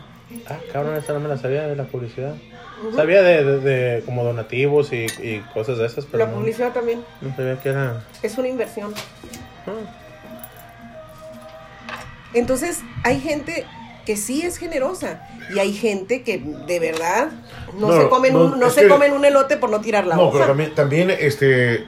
Ah, 0.49 0.58
cabrón, 0.73 0.96
esa 0.96 1.12
no 1.12 1.20
me 1.20 1.28
la 1.28 1.38
sabía 1.38 1.66
de 1.66 1.76
la 1.76 1.85
publicidad. 1.85 2.35
Sabía 2.94 3.23
de, 3.23 3.44
de, 3.44 3.61
de 3.61 4.02
como 4.04 4.25
donativos 4.25 4.92
y, 4.92 5.06
y 5.23 5.42
cosas 5.54 5.78
de 5.78 5.87
esas, 5.87 6.04
pero 6.04 6.25
La 6.25 6.30
no, 6.30 6.38
publicidad 6.38 6.73
también 6.73 7.02
no 7.23 7.35
sabía 7.35 7.58
que 7.61 7.68
era... 7.70 8.04
es 8.23 8.37
una 8.37 8.49
inversión. 8.49 8.92
Ah. 9.66 10.05
Entonces, 12.35 12.80
hay 13.04 13.21
gente 13.21 13.66
que 14.04 14.16
sí 14.16 14.42
es 14.42 14.56
generosa 14.59 15.26
y 15.54 15.59
hay 15.59 15.73
gente 15.73 16.23
que 16.23 16.38
de 16.38 16.78
verdad 16.78 17.28
no, 17.78 17.88
No, 17.88 18.00
se 18.02 18.09
comen 18.09 18.33
no, 18.35 18.45
un, 18.45 18.61
no 18.61 18.71
se 18.71 18.83
que- 18.83 18.88
comen 18.88 19.12
un 19.12 19.25
elote 19.25 19.56
por 19.56 19.71
no 19.71 19.80
tirar 19.80 20.06
la 20.06 20.16
no, 20.16 20.23
hoja. 20.28 20.33
pero 20.35 20.47
también, 20.49 20.75
también 20.75 21.11
este, 21.11 21.85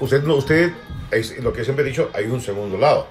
usted, 0.00 0.22
lo- 0.24 0.36
usted, 0.36 0.72
es 1.10 1.38
lo 1.42 1.52
que 1.52 1.64
siempre 1.64 1.84
he 1.84 1.88
dicho, 1.88 2.10
hay 2.14 2.24
un 2.26 2.40
segundo 2.40 2.78
lado. 2.78 3.06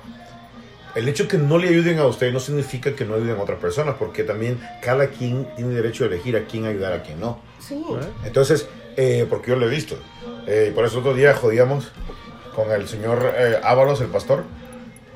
El 0.95 1.07
hecho 1.07 1.27
que 1.27 1.37
no 1.37 1.57
le 1.57 1.69
ayuden 1.69 1.99
a 1.99 2.05
usted 2.05 2.33
no 2.33 2.39
significa 2.39 2.93
que 2.95 3.05
no 3.05 3.13
ayuden 3.15 3.37
a 3.37 3.43
otras 3.43 3.59
personas, 3.59 3.95
porque 3.97 4.23
también 4.23 4.59
cada 4.81 5.07
quien 5.07 5.47
tiene 5.55 5.73
derecho 5.73 6.03
a 6.03 6.07
elegir 6.07 6.35
a 6.35 6.41
quién 6.45 6.65
ayudar, 6.65 6.91
a 6.93 7.01
quién 7.03 7.19
no. 7.19 7.39
Sí. 7.59 7.81
Entonces, 8.25 8.67
eh, 8.97 9.25
porque 9.29 9.51
yo 9.51 9.55
lo 9.57 9.67
he 9.67 9.69
visto. 9.69 9.97
Eh, 10.47 10.71
por 10.75 10.83
eso 10.85 10.99
otro 10.99 11.13
día 11.13 11.33
jodíamos 11.33 11.91
con 12.55 12.71
el 12.71 12.89
señor 12.89 13.33
eh, 13.37 13.57
Ábalos, 13.63 14.01
el 14.01 14.07
pastor, 14.07 14.43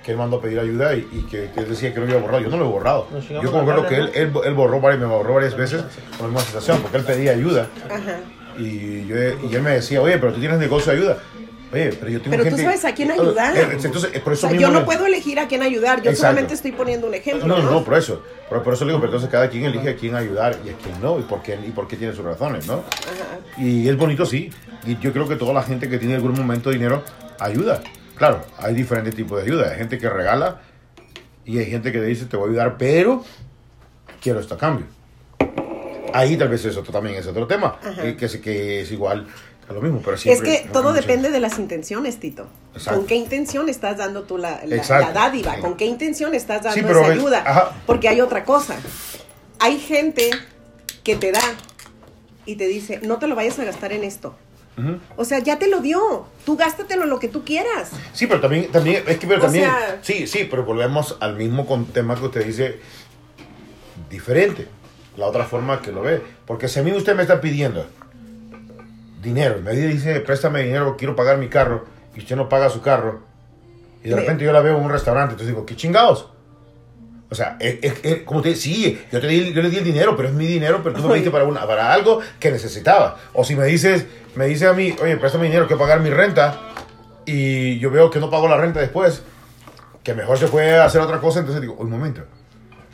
que 0.05 0.11
él 0.11 0.17
mandó 0.17 0.37
a 0.37 0.41
pedir 0.41 0.59
ayuda 0.59 0.93
y, 0.95 0.99
y 1.11 1.21
que, 1.29 1.49
que 1.51 1.59
él 1.61 1.67
decía 1.69 1.91
que 1.91 1.99
lo 1.99 2.05
había 2.05 2.17
borrado. 2.19 2.43
Yo 2.43 2.49
no 2.49 2.57
lo 2.57 2.65
he 2.65 2.69
borrado. 2.69 3.07
Yo 3.29 3.41
recuerdo 3.41 3.87
que 3.87 3.95
él, 3.95 4.11
él, 4.13 4.31
él 4.45 4.53
borró 4.53 4.79
varias, 4.79 5.01
me 5.01 5.07
borró 5.07 5.33
varias 5.33 5.57
veces 5.57 5.83
por 6.11 6.21
la 6.21 6.27
misma 6.27 6.41
situación, 6.41 6.79
porque 6.81 6.97
él 6.97 7.03
pedía 7.03 7.31
ayuda. 7.31 7.67
Ajá. 7.89 8.19
Y, 8.59 9.05
yo, 9.07 9.15
y 9.17 9.55
él 9.55 9.61
me 9.63 9.71
decía, 9.71 10.01
oye, 10.01 10.17
pero 10.19 10.31
tú 10.33 10.39
tienes 10.39 10.59
negocio 10.59 10.91
de 10.91 10.97
ayuda. 10.99 11.17
Oye, 11.73 11.89
pero 11.99 12.09
yo 12.11 12.21
tengo 12.21 12.31
Pero 12.37 12.43
tú 12.43 12.49
gente... 12.51 12.63
sabes 12.63 12.85
a 12.85 12.93
quién 12.93 13.11
ayudar. 13.11 13.57
Eh, 13.57 13.67
Entonces, 13.81 14.19
por 14.21 14.31
O 14.31 14.33
eso 14.33 14.41
sea, 14.41 14.49
mismo 14.51 14.61
yo 14.67 14.71
no 14.71 14.79
le- 14.81 14.85
puedo 14.85 15.05
elegir 15.07 15.39
a 15.39 15.47
quién 15.47 15.63
ayudar, 15.63 15.97
yo 16.03 16.11
Exacto. 16.11 16.21
solamente 16.27 16.53
estoy 16.53 16.71
poniendo 16.71 17.07
un 17.07 17.15
ejemplo. 17.15 17.47
No, 17.47 17.57
no, 17.61 17.71
no, 17.71 17.83
por 17.83 17.95
eso. 17.97 18.21
Por, 18.47 18.61
por 18.61 18.75
eso 18.75 18.85
le 18.85 18.91
digo, 18.91 18.99
pero 19.01 19.09
entonces 19.11 19.29
cada 19.29 19.49
quien 19.49 19.65
elige 19.65 19.89
a 19.89 19.95
quién 19.95 20.15
ayudar 20.15 20.55
y 20.63 20.69
a 20.69 20.73
quién 20.73 21.01
no, 21.01 21.19
y 21.19 21.23
por 21.23 21.41
qué, 21.41 21.57
y 21.67 21.71
por 21.71 21.87
qué 21.87 21.95
tiene 21.97 22.13
sus 22.13 22.23
razones, 22.23 22.67
¿no? 22.67 22.75
Ajá. 22.75 23.39
Y 23.61 23.89
es 23.89 23.97
bonito, 23.97 24.25
sí. 24.25 24.51
Y 24.85 24.97
yo 24.99 25.11
creo 25.11 25.27
que 25.27 25.35
toda 25.35 25.51
la 25.53 25.63
gente 25.63 25.89
que 25.89 25.97
tiene 25.97 26.13
en 26.13 26.21
algún 26.21 26.37
momento 26.37 26.69
dinero 26.69 27.03
ayuda. 27.39 27.81
Claro, 28.15 28.41
hay 28.57 28.73
diferentes 28.73 29.15
tipos 29.15 29.37
de 29.37 29.43
ayuda. 29.51 29.71
Hay 29.71 29.77
gente 29.77 29.97
que 29.97 30.09
regala 30.09 30.61
y 31.45 31.57
hay 31.59 31.65
gente 31.65 31.91
que 31.91 32.01
dice 32.01 32.25
te 32.25 32.37
voy 32.37 32.47
a 32.47 32.51
ayudar, 32.51 32.77
pero 32.77 33.23
quiero 34.21 34.39
esto 34.39 34.55
a 34.55 34.57
cambio. 34.57 34.85
Ahí 36.13 36.37
tal 36.37 36.47
vez 36.49 36.63
eso 36.63 36.81
también 36.83 37.15
es 37.17 37.27
otro 37.27 37.45
tema, 37.45 37.77
que, 38.01 38.15
que, 38.15 38.25
es- 38.25 38.37
que 38.37 38.81
es 38.81 38.91
igual 38.91 39.27
a 39.67 39.73
lo 39.73 39.81
mismo, 39.81 39.99
pero 40.03 40.15
Es 40.15 40.21
siempre... 40.21 40.61
que 40.63 40.69
todo 40.69 40.93
depende 40.93 41.29
de 41.29 41.39
las 41.39 41.59
intenciones, 41.59 42.19
Tito. 42.19 42.47
Exacto. 42.73 42.99
¿Con 42.99 43.07
qué 43.07 43.15
intención 43.15 43.67
estás 43.67 43.97
dando 43.97 44.23
tú 44.23 44.37
la, 44.37 44.61
la- 44.65 44.75
Exacto. 44.75 45.07
la 45.07 45.13
dádiva? 45.13 45.57
¿Con 45.57 45.75
qué 45.75 45.85
intención 45.85 46.33
estás 46.33 46.63
dando 46.63 46.79
Sí, 46.79 46.85
esa 46.85 46.99
ves, 47.07 47.09
ayuda? 47.19 47.43
ajá. 47.45 47.71
Porque 47.85 48.07
hay 48.07 48.21
otra 48.21 48.45
cosa. 48.45 48.75
Hay 49.59 49.79
gente 49.79 50.29
que 51.03 51.15
te 51.15 51.31
da 51.31 51.41
y 52.45 52.55
te 52.55 52.67
dice, 52.67 52.99
no 53.03 53.17
te 53.17 53.27
lo 53.27 53.35
vayas 53.35 53.57
a 53.59 53.65
gastar 53.65 53.91
en 53.91 54.03
esto. 54.03 54.35
Ujú. 54.77 54.99
O 55.15 55.23
sea, 55.25 55.39
ya 55.39 55.57
te 55.57 55.69
lo 55.69 55.79
dio. 55.79 56.25
Tú 56.45 56.57
gástatelo 56.57 57.05
lo 57.05 57.17
que 57.19 57.27
tú 57.29 57.43
quieras. 57.45 57.91
Sí, 58.13 58.27
pero 58.27 58.41
también, 58.41 58.71
también, 58.71 59.03
es 59.07 59.17
que 59.17 59.25
pero 59.27 59.41
también, 59.41 59.65
sea- 59.65 59.99
sí, 60.01 60.27
sí, 60.27 60.47
pero 60.49 60.63
volvemos 60.65 61.17
al 61.21 61.35
mismo 61.37 61.65
con- 61.65 61.85
tema 61.85 62.15
que 62.15 62.25
usted 62.25 62.45
dice, 62.45 62.79
diferente, 64.09 64.67
la 65.17 65.27
otra 65.27 65.45
forma 65.45 65.81
que 65.81 65.91
lo 65.91 66.01
ve, 66.01 66.21
porque 66.45 66.67
si 66.67 66.79
a 66.79 66.83
mí 66.83 66.91
usted 66.91 67.15
me 67.15 67.21
está 67.21 67.39
pidiendo 67.41 67.85
dinero, 69.21 69.61
me 69.63 69.71
dice, 69.71 70.19
préstame 70.19 70.63
dinero, 70.63 70.95
quiero 70.97 71.15
pagar 71.15 71.37
mi 71.37 71.47
carro, 71.47 71.85
y 72.15 72.19
usted 72.19 72.35
no 72.35 72.49
paga 72.49 72.69
su 72.69 72.81
carro, 72.81 73.21
y 74.03 74.09
de 74.09 74.15
repente 74.17 74.43
yo 74.43 74.51
la 74.51 74.59
veo 74.61 74.77
en 74.77 74.83
un 74.83 74.91
restaurante, 74.91 75.31
entonces 75.33 75.47
digo, 75.55 75.65
¿qué 75.65 75.75
chingados? 75.75 76.29
O 77.29 77.35
sea, 77.35 77.57
es, 77.59 77.77
es- 77.81 77.99
es- 78.03 78.21
como 78.23 78.39
usted, 78.39 78.55
sí, 78.55 79.01
yo, 79.11 79.19
te 79.19 79.27
di, 79.27 79.51
yo 79.53 79.61
le 79.61 79.69
di 79.69 79.77
el 79.77 79.83
dinero, 79.83 80.15
pero 80.15 80.29
es 80.29 80.33
mi 80.35 80.45
dinero, 80.45 80.81
pero 80.83 80.95
tú 80.95 81.01
me 81.03 81.09
pediste 81.09 81.31
para, 81.31 81.45
una, 81.45 81.65
para 81.65 81.91
algo 81.91 82.21
que 82.39 82.51
necesitaba. 82.51 83.17
O 83.33 83.43
si 83.43 83.55
me 83.55 83.65
dices, 83.65 84.05
me 84.35 84.45
dice 84.45 84.67
a 84.67 84.73
mí, 84.73 84.95
oye, 85.01 85.17
préstame 85.17 85.45
dinero, 85.45 85.65
quiero 85.67 85.79
pagar 85.79 85.99
mi 86.01 86.09
renta, 86.11 86.59
y 87.25 87.79
yo 87.79 87.89
veo 87.89 88.11
que 88.11 88.19
no 88.19 88.29
pago 88.29 88.47
la 88.47 88.57
renta 88.57 88.79
después, 88.79 89.23
que 90.03 90.13
mejor 90.13 90.37
se 90.37 90.47
puede 90.47 90.77
hacer 90.77 91.01
otra 91.01 91.19
cosa, 91.19 91.39
entonces 91.39 91.61
digo, 91.61 91.73
un 91.79 91.89
momento. 91.89 92.21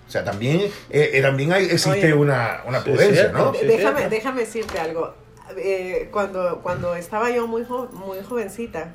O 0.08 0.12
sea, 0.12 0.24
también, 0.24 0.62
eh, 0.90 1.12
eh, 1.14 1.22
también 1.22 1.52
hay, 1.54 1.66
existe 1.66 2.06
Oye. 2.08 2.14
una, 2.14 2.62
una 2.66 2.80
Sí, 2.80 2.90
prudencia. 2.90 3.32
¿no? 3.34 3.54
Sí, 3.54 3.66
déjame, 3.66 4.08
déjame 4.10 4.42
decirte 4.42 4.80
algo. 4.80 5.14
Eh, 5.58 6.08
cuando, 6.12 6.62
cuando 6.64 6.96
estaba 6.96 7.30
yo 7.32 7.48
muy, 7.48 7.66
jo- 7.66 7.90
muy 7.94 8.18
jovencita, 8.28 8.94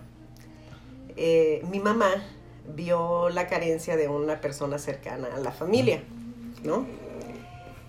eh, 1.16 1.62
mi 1.70 1.80
mamá 1.80 2.10
vio 2.74 3.28
la 3.28 3.46
carencia 3.46 3.96
de 3.96 4.08
una 4.08 4.40
persona 4.40 4.78
cercana 4.78 5.28
a 5.34 5.38
la 5.38 5.52
familia, 5.52 6.02
¿no? 6.64 6.86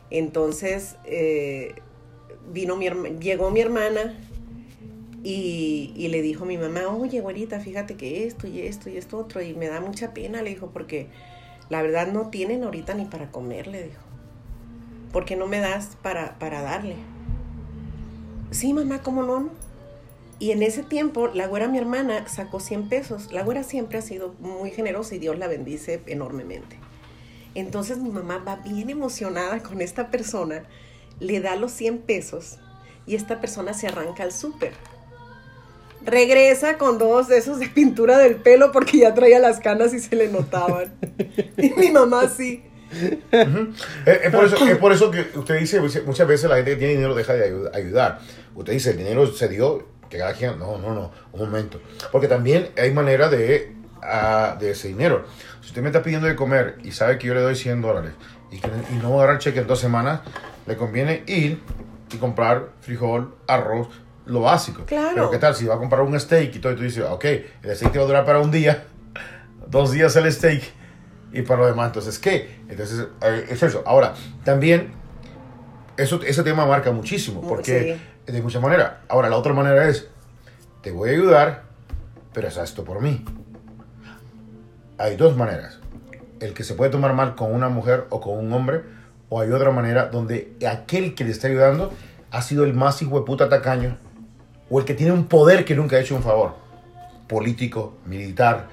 Entonces, 0.10 0.96
eh, 1.06 1.76
vino 2.52 2.76
mi 2.76 2.90
llegó 3.20 3.52
mi 3.52 3.60
hermana 3.60 4.18
y, 5.24 5.94
y 5.96 6.08
le 6.08 6.22
dijo 6.22 6.44
a 6.44 6.48
mi 6.48 6.58
mamá, 6.58 6.88
oye, 6.88 7.20
güerita, 7.20 7.60
fíjate 7.60 7.96
que 7.96 8.26
esto 8.26 8.48
y 8.48 8.62
esto 8.62 8.90
y 8.90 8.98
esto 8.98 9.18
otro, 9.18 9.42
y 9.42 9.54
me 9.54 9.68
da 9.68 9.82
mucha 9.82 10.14
pena, 10.14 10.42
le 10.42 10.52
dijo, 10.52 10.70
porque 10.72 11.08
la 11.70 11.82
verdad 11.82 12.08
no 12.12 12.30
tienen 12.30 12.64
ahorita 12.64 12.94
ni 12.94 13.06
para 13.06 13.32
comer, 13.32 13.68
le 13.68 13.84
dijo. 13.84 14.02
¿Por 15.12 15.26
qué 15.26 15.36
no 15.36 15.48
me 15.48 15.60
das 15.60 15.98
para, 16.02 16.38
para 16.40 16.62
darle? 16.62 16.96
Sí, 18.52 18.74
mamá, 18.74 19.02
¿cómo 19.02 19.24
no? 19.24 19.50
Y 20.40 20.52
en 20.52 20.62
ese 20.62 20.84
tiempo, 20.84 21.30
la 21.34 21.48
güera, 21.48 21.68
mi 21.68 21.78
hermana, 21.80 22.28
sacó 22.28 22.60
100 22.60 22.90
pesos. 22.90 23.32
La 23.32 23.44
güera 23.44 23.64
siempre 23.64 23.98
ha 23.98 24.02
sido 24.02 24.36
muy 24.40 24.70
generosa 24.72 25.16
y 25.16 25.20
Dios 25.20 25.38
la 25.40 25.48
bendice 25.48 26.02
enormemente. 26.06 26.78
Entonces 27.56 27.98
mi 27.98 28.10
mamá 28.12 28.38
va 28.48 28.58
bien 28.58 28.90
emocionada 28.92 29.60
con 29.64 29.82
esta 29.82 30.12
persona, 30.12 30.64
le 31.20 31.40
da 31.40 31.56
los 31.56 31.72
100 31.72 32.00
pesos 32.00 32.60
y 33.08 33.16
esta 33.16 33.42
persona 33.42 33.74
se 33.74 33.88
arranca 33.88 34.22
al 34.22 34.32
súper. 34.32 34.74
Regresa 36.06 36.78
con 36.78 37.00
dos 37.00 37.28
de 37.28 37.38
esos 37.40 37.60
de 37.60 37.68
pintura 37.68 38.20
del 38.20 38.36
pelo 38.36 38.72
porque 38.72 39.00
ya 39.00 39.14
traía 39.16 39.40
las 39.40 39.60
canas 39.60 39.94
y 39.94 40.00
se 40.00 40.16
le 40.16 40.28
notaban. 40.30 40.94
Y 41.58 41.72
mi 41.72 41.90
mamá 41.90 42.30
sí. 42.30 42.64
Eh, 43.32 44.22
Es, 44.26 44.32
por 44.32 44.46
eso, 44.46 44.68
es 44.68 44.78
por 44.78 44.94
eso 44.94 45.10
que 45.12 45.26
usted 45.36 45.60
dice, 45.60 45.80
dice, 45.82 46.02
muchas 46.04 46.28
veces 46.28 46.48
la 46.50 46.58
gente 46.58 46.72
que 46.72 46.78
tiene 46.78 46.94
dinero 46.94 47.16
deja 47.16 47.34
de 47.34 47.52
ayu- 47.52 47.70
ayudar. 47.76 48.20
Usted 48.56 48.74
dice, 48.74 48.92
el 48.92 48.98
dinero 48.98 49.26
se 49.34 49.48
dio, 49.50 49.88
que 50.10 50.18
cada 50.18 50.34
quien, 50.34 50.58
no, 50.60 50.78
no, 50.78 50.94
no, 50.94 51.12
un 51.34 51.40
momento. 51.40 51.82
Porque 52.12 52.28
también 52.28 52.70
hay 52.78 52.92
manera 52.92 53.30
de, 53.30 53.74
ah, 54.02 54.56
de 54.60 54.72
ese 54.72 54.88
dinero. 54.90 55.26
Si 55.62 55.68
usted 55.68 55.82
me 55.82 55.88
está 55.90 56.02
pidiendo 56.04 56.28
de 56.28 56.36
comer 56.36 56.78
y 56.84 56.92
sabe 56.92 57.18
que 57.18 57.28
yo 57.28 57.34
le 57.34 57.42
doy 57.42 57.56
100 57.56 57.82
dólares 57.82 58.12
y, 58.52 58.60
que, 58.60 58.70
y 58.92 58.96
no 58.96 59.10
voy 59.10 59.20
a 59.20 59.24
agarrar 59.24 59.40
cheque 59.40 59.60
en 59.60 59.68
dos 59.68 59.80
semanas, 59.80 60.22
le 60.66 60.78
conviene 60.78 61.24
ir 61.28 61.62
y 62.14 62.18
comprar 62.18 62.70
frijol, 62.82 63.36
arroz, 63.48 63.90
lo 64.26 64.42
básico. 64.42 64.84
Claro. 64.86 65.12
Pero 65.14 65.32
¿qué 65.32 65.38
tal 65.40 65.56
si 65.56 65.66
va 65.66 65.76
a 65.76 65.78
comprar 65.78 66.02
un 66.02 66.18
steak 66.20 66.56
y 66.56 66.60
todo 66.60 66.74
y 66.74 66.76
tú 66.78 66.84
dices, 66.84 67.04
ok, 67.04 67.26
el 67.64 67.76
steak 67.76 67.92
te 67.92 67.98
va 68.00 68.04
a 68.06 68.08
durar 68.08 68.26
para 68.26 68.40
un 68.40 68.52
día, 68.52 68.86
dos 69.68 69.92
días 69.92 70.16
el 70.16 70.32
steak 70.32 70.64
y 71.34 71.42
para 71.42 71.60
lo 71.62 71.68
demás, 71.68 71.88
entonces, 71.88 72.18
¿qué? 72.20 72.60
Entonces, 72.70 73.06
eh, 73.22 73.46
es 73.50 73.62
eso. 73.62 73.84
Ahora, 73.86 74.14
también, 74.46 74.94
eso, 75.98 76.22
ese 76.26 76.44
tema 76.44 76.66
marca 76.66 76.92
muchísimo, 76.92 77.42
Mu- 77.42 77.48
porque 77.50 77.96
sí. 77.96 78.02
De 78.28 78.42
muchas 78.42 78.62
maneras. 78.62 78.94
Ahora, 79.08 79.30
la 79.30 79.38
otra 79.38 79.54
manera 79.54 79.88
es, 79.90 80.08
te 80.82 80.92
voy 80.92 81.10
a 81.10 81.14
ayudar, 81.14 81.64
pero 82.34 82.48
haz 82.48 82.58
esto 82.58 82.84
por 82.84 83.02
mí. 83.02 83.24
Hay 84.98 85.16
dos 85.16 85.36
maneras. 85.36 85.80
El 86.40 86.54
que 86.54 86.64
se 86.64 86.74
puede 86.74 86.92
tomar 86.92 87.14
mal 87.14 87.36
con 87.36 87.54
una 87.54 87.70
mujer 87.70 88.06
o 88.10 88.20
con 88.22 88.38
un 88.38 88.52
hombre, 88.54 88.82
o 89.30 89.42
hay 89.42 89.52
otra 89.52 89.72
manera 89.72 90.08
donde 90.08 90.54
aquel 90.70 91.16
que 91.16 91.24
le 91.24 91.32
está 91.32 91.48
ayudando 91.48 91.92
ha 92.32 92.42
sido 92.42 92.64
el 92.64 92.74
más 92.74 93.02
hijo 93.02 93.20
de 93.20 93.26
puta 93.26 93.50
tacaño, 93.50 93.98
o 94.70 94.80
el 94.80 94.86
que 94.86 94.94
tiene 94.94 95.12
un 95.14 95.28
poder 95.28 95.66
que 95.66 95.76
nunca 95.76 95.96
ha 95.96 96.00
hecho 96.00 96.16
un 96.16 96.24
favor, 96.24 96.56
político, 97.28 97.98
militar, 98.06 98.68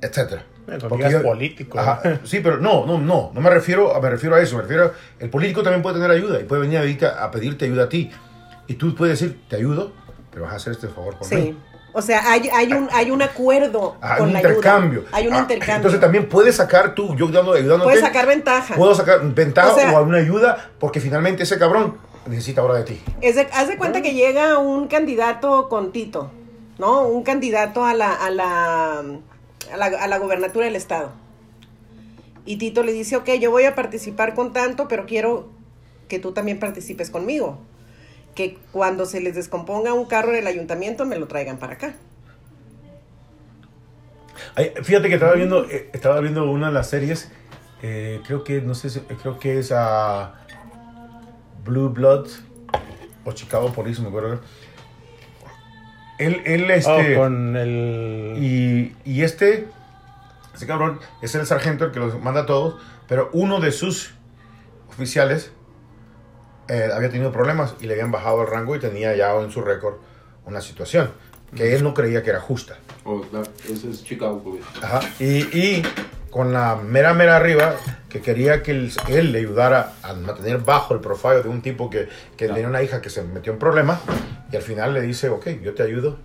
etcétera. 0.00 0.44
Porque 0.88 1.10
yo- 1.10 1.22
político. 1.22 1.78
Ajá, 1.78 2.20
sí, 2.24 2.40
pero 2.40 2.58
no, 2.58 2.84
no, 2.86 2.98
no, 2.98 3.30
no 3.32 3.40
me 3.40 3.50
refiero, 3.50 3.98
me 4.00 4.10
refiero 4.10 4.34
a 4.36 4.40
eso, 4.40 4.56
me 4.56 4.62
refiero 4.62 4.86
a, 4.86 4.92
el 5.22 5.30
político 5.30 5.62
también 5.62 5.82
puede 5.82 5.96
tener 5.96 6.10
ayuda 6.10 6.40
y 6.40 6.44
puede 6.44 6.62
venir 6.62 7.04
a 7.06 7.30
pedirte 7.30 7.64
ayuda 7.66 7.84
a 7.84 7.88
ti. 7.88 8.10
Y 8.66 8.74
tú 8.74 8.94
puedes 8.94 9.18
decir, 9.20 9.40
te 9.48 9.56
ayudo, 9.56 9.92
pero 10.30 10.44
vas 10.44 10.54
a 10.54 10.56
hacer 10.56 10.72
este 10.72 10.88
favor 10.88 11.16
por 11.18 11.26
Sí. 11.26 11.36
mí. 11.36 11.58
O 11.92 12.02
sea, 12.02 12.30
hay, 12.30 12.48
hay, 12.52 12.72
un, 12.74 12.88
hay 12.92 13.10
un 13.10 13.22
acuerdo 13.22 13.96
Hay 14.02 14.18
con 14.18 14.26
un 14.26 14.32
la 14.34 14.40
intercambio. 14.40 15.00
ayuda. 15.00 15.16
Hay 15.16 15.26
un 15.28 15.32
Ah, 15.34 15.38
intercambio. 15.38 15.76
Entonces 15.76 16.00
también 16.00 16.28
puedes 16.28 16.56
sacar 16.56 16.94
tú, 16.94 17.16
yo 17.16 17.26
dando, 17.28 17.54
ayudándote. 17.54 17.84
Puedes 17.84 18.00
sacar 18.04 18.26
ventaja. 18.26 18.74
Puedo 18.74 18.94
sacar 18.94 19.26
ventaja 19.34 19.72
O 19.72 19.74
sea- 19.76 19.92
o 19.92 19.96
alguna 19.96 20.18
ayuda 20.18 20.70
porque 20.78 21.00
finalmente 21.00 21.44
ese 21.44 21.58
cabrón 21.58 21.96
necesita 22.26 22.60
ahora 22.60 22.74
de 22.74 22.82
ti. 22.84 23.00
Es 23.22 23.36
de- 23.36 23.48
haz 23.50 23.68
de 23.68 23.78
cuenta 23.78 24.02
que 24.02 24.12
llega 24.12 24.58
un 24.58 24.88
candidato 24.88 25.70
con 25.70 25.90
Tito, 25.92 26.30
¿no? 26.78 27.02
Un 27.08 27.22
candidato 27.22 27.86
a 27.86 27.94
la, 27.94 28.12
a 28.12 28.28
la, 28.30 28.98
a 28.98 29.76
la, 29.78 29.86
a 29.86 30.06
la 30.06 30.18
gobernatura 30.18 30.66
del 30.66 30.76
estado. 30.76 31.12
Y 32.44 32.56
Tito 32.58 32.82
le 32.82 32.92
dice, 32.92 33.16
ok, 33.16 33.30
yo 33.40 33.50
voy 33.50 33.64
a 33.64 33.74
participar 33.74 34.34
con 34.34 34.52
tanto, 34.52 34.86
pero 34.86 35.06
quiero 35.06 35.48
que 36.08 36.18
tú 36.18 36.32
también 36.32 36.58
participes 36.60 37.08
conmigo. 37.10 37.58
Que 38.36 38.58
cuando 38.70 39.06
se 39.06 39.20
les 39.20 39.34
descomponga 39.34 39.92
un 39.94 40.04
carro 40.04 40.30
en 40.30 40.36
el 40.36 40.46
ayuntamiento, 40.46 41.04
me 41.06 41.18
lo 41.18 41.26
traigan 41.26 41.58
para 41.58 41.72
acá. 41.72 41.94
Ay, 44.54 44.72
fíjate 44.82 45.08
que 45.08 45.14
estaba 45.14 45.34
viendo, 45.34 45.64
eh, 45.70 45.90
estaba 45.92 46.20
viendo 46.20 46.48
una 46.50 46.68
de 46.68 46.72
las 46.74 46.88
series, 46.90 47.30
eh, 47.82 48.20
creo 48.26 48.44
que, 48.44 48.60
no 48.60 48.74
sé, 48.74 48.90
si- 48.90 49.00
creo 49.00 49.38
que 49.38 49.58
es 49.58 49.72
a 49.72 50.34
Blue 51.64 51.88
Blood 51.88 52.28
o 53.24 53.32
Chicago 53.32 53.72
Police, 53.72 54.00
me 54.02 54.08
acuerdo. 54.08 54.40
Él, 56.18 56.42
él, 56.46 56.70
este, 56.70 57.16
Oh, 57.16 57.20
con 57.20 57.56
el. 57.56 58.34
y, 58.38 58.96
y 59.04 59.22
este, 59.22 59.68
ese 60.54 60.66
cabrón, 60.66 61.00
es 61.22 61.34
el 61.34 61.44
sargento 61.46 61.84
el 61.86 61.92
que 61.92 62.00
los 62.00 62.18
manda 62.22 62.42
a 62.42 62.46
todos, 62.46 62.80
pero 63.08 63.28
uno 63.32 63.60
de 63.60 63.72
sus 63.72 64.14
oficiales 64.88 65.52
eh, 66.68 66.90
había 66.92 67.10
tenido 67.10 67.32
problemas 67.32 67.74
y 67.80 67.86
le 67.86 67.94
habían 67.94 68.10
bajado 68.10 68.42
el 68.42 68.48
rango 68.48 68.76
y 68.76 68.78
tenía 68.78 69.14
ya 69.16 69.34
en 69.36 69.50
su 69.50 69.62
récord 69.62 69.96
una 70.44 70.60
situación 70.60 71.10
que 71.54 71.74
él 71.74 71.82
no 71.82 71.94
creía 71.94 72.22
que 72.22 72.30
era 72.30 72.40
justa. 72.40 72.76
Oh, 73.04 73.24
ese 73.70 73.90
es 73.90 74.04
Chicago. 74.04 74.58
Ajá. 74.82 75.00
Y, 75.18 75.42
y 75.56 75.82
con 76.30 76.52
la 76.52 76.76
mera, 76.76 77.14
mera 77.14 77.36
arriba, 77.36 77.76
que 78.08 78.20
quería 78.20 78.62
que 78.62 78.72
él, 78.72 78.92
él 79.08 79.32
le 79.32 79.38
ayudara 79.38 79.94
a 80.02 80.12
mantener 80.14 80.58
bajo 80.58 80.94
el 80.94 81.00
profile 81.00 81.42
de 81.42 81.48
un 81.48 81.62
tipo 81.62 81.88
que, 81.88 82.08
que 82.36 82.48
tenía 82.48 82.68
una 82.68 82.82
hija 82.82 83.00
que 83.00 83.10
se 83.10 83.22
metió 83.22 83.52
en 83.52 83.58
problemas. 83.58 84.00
Y 84.52 84.56
al 84.56 84.62
final 84.62 84.92
le 84.92 85.00
dice, 85.00 85.28
ok, 85.28 85.46
yo 85.62 85.74
te 85.74 85.82
ayudo. 85.82 86.18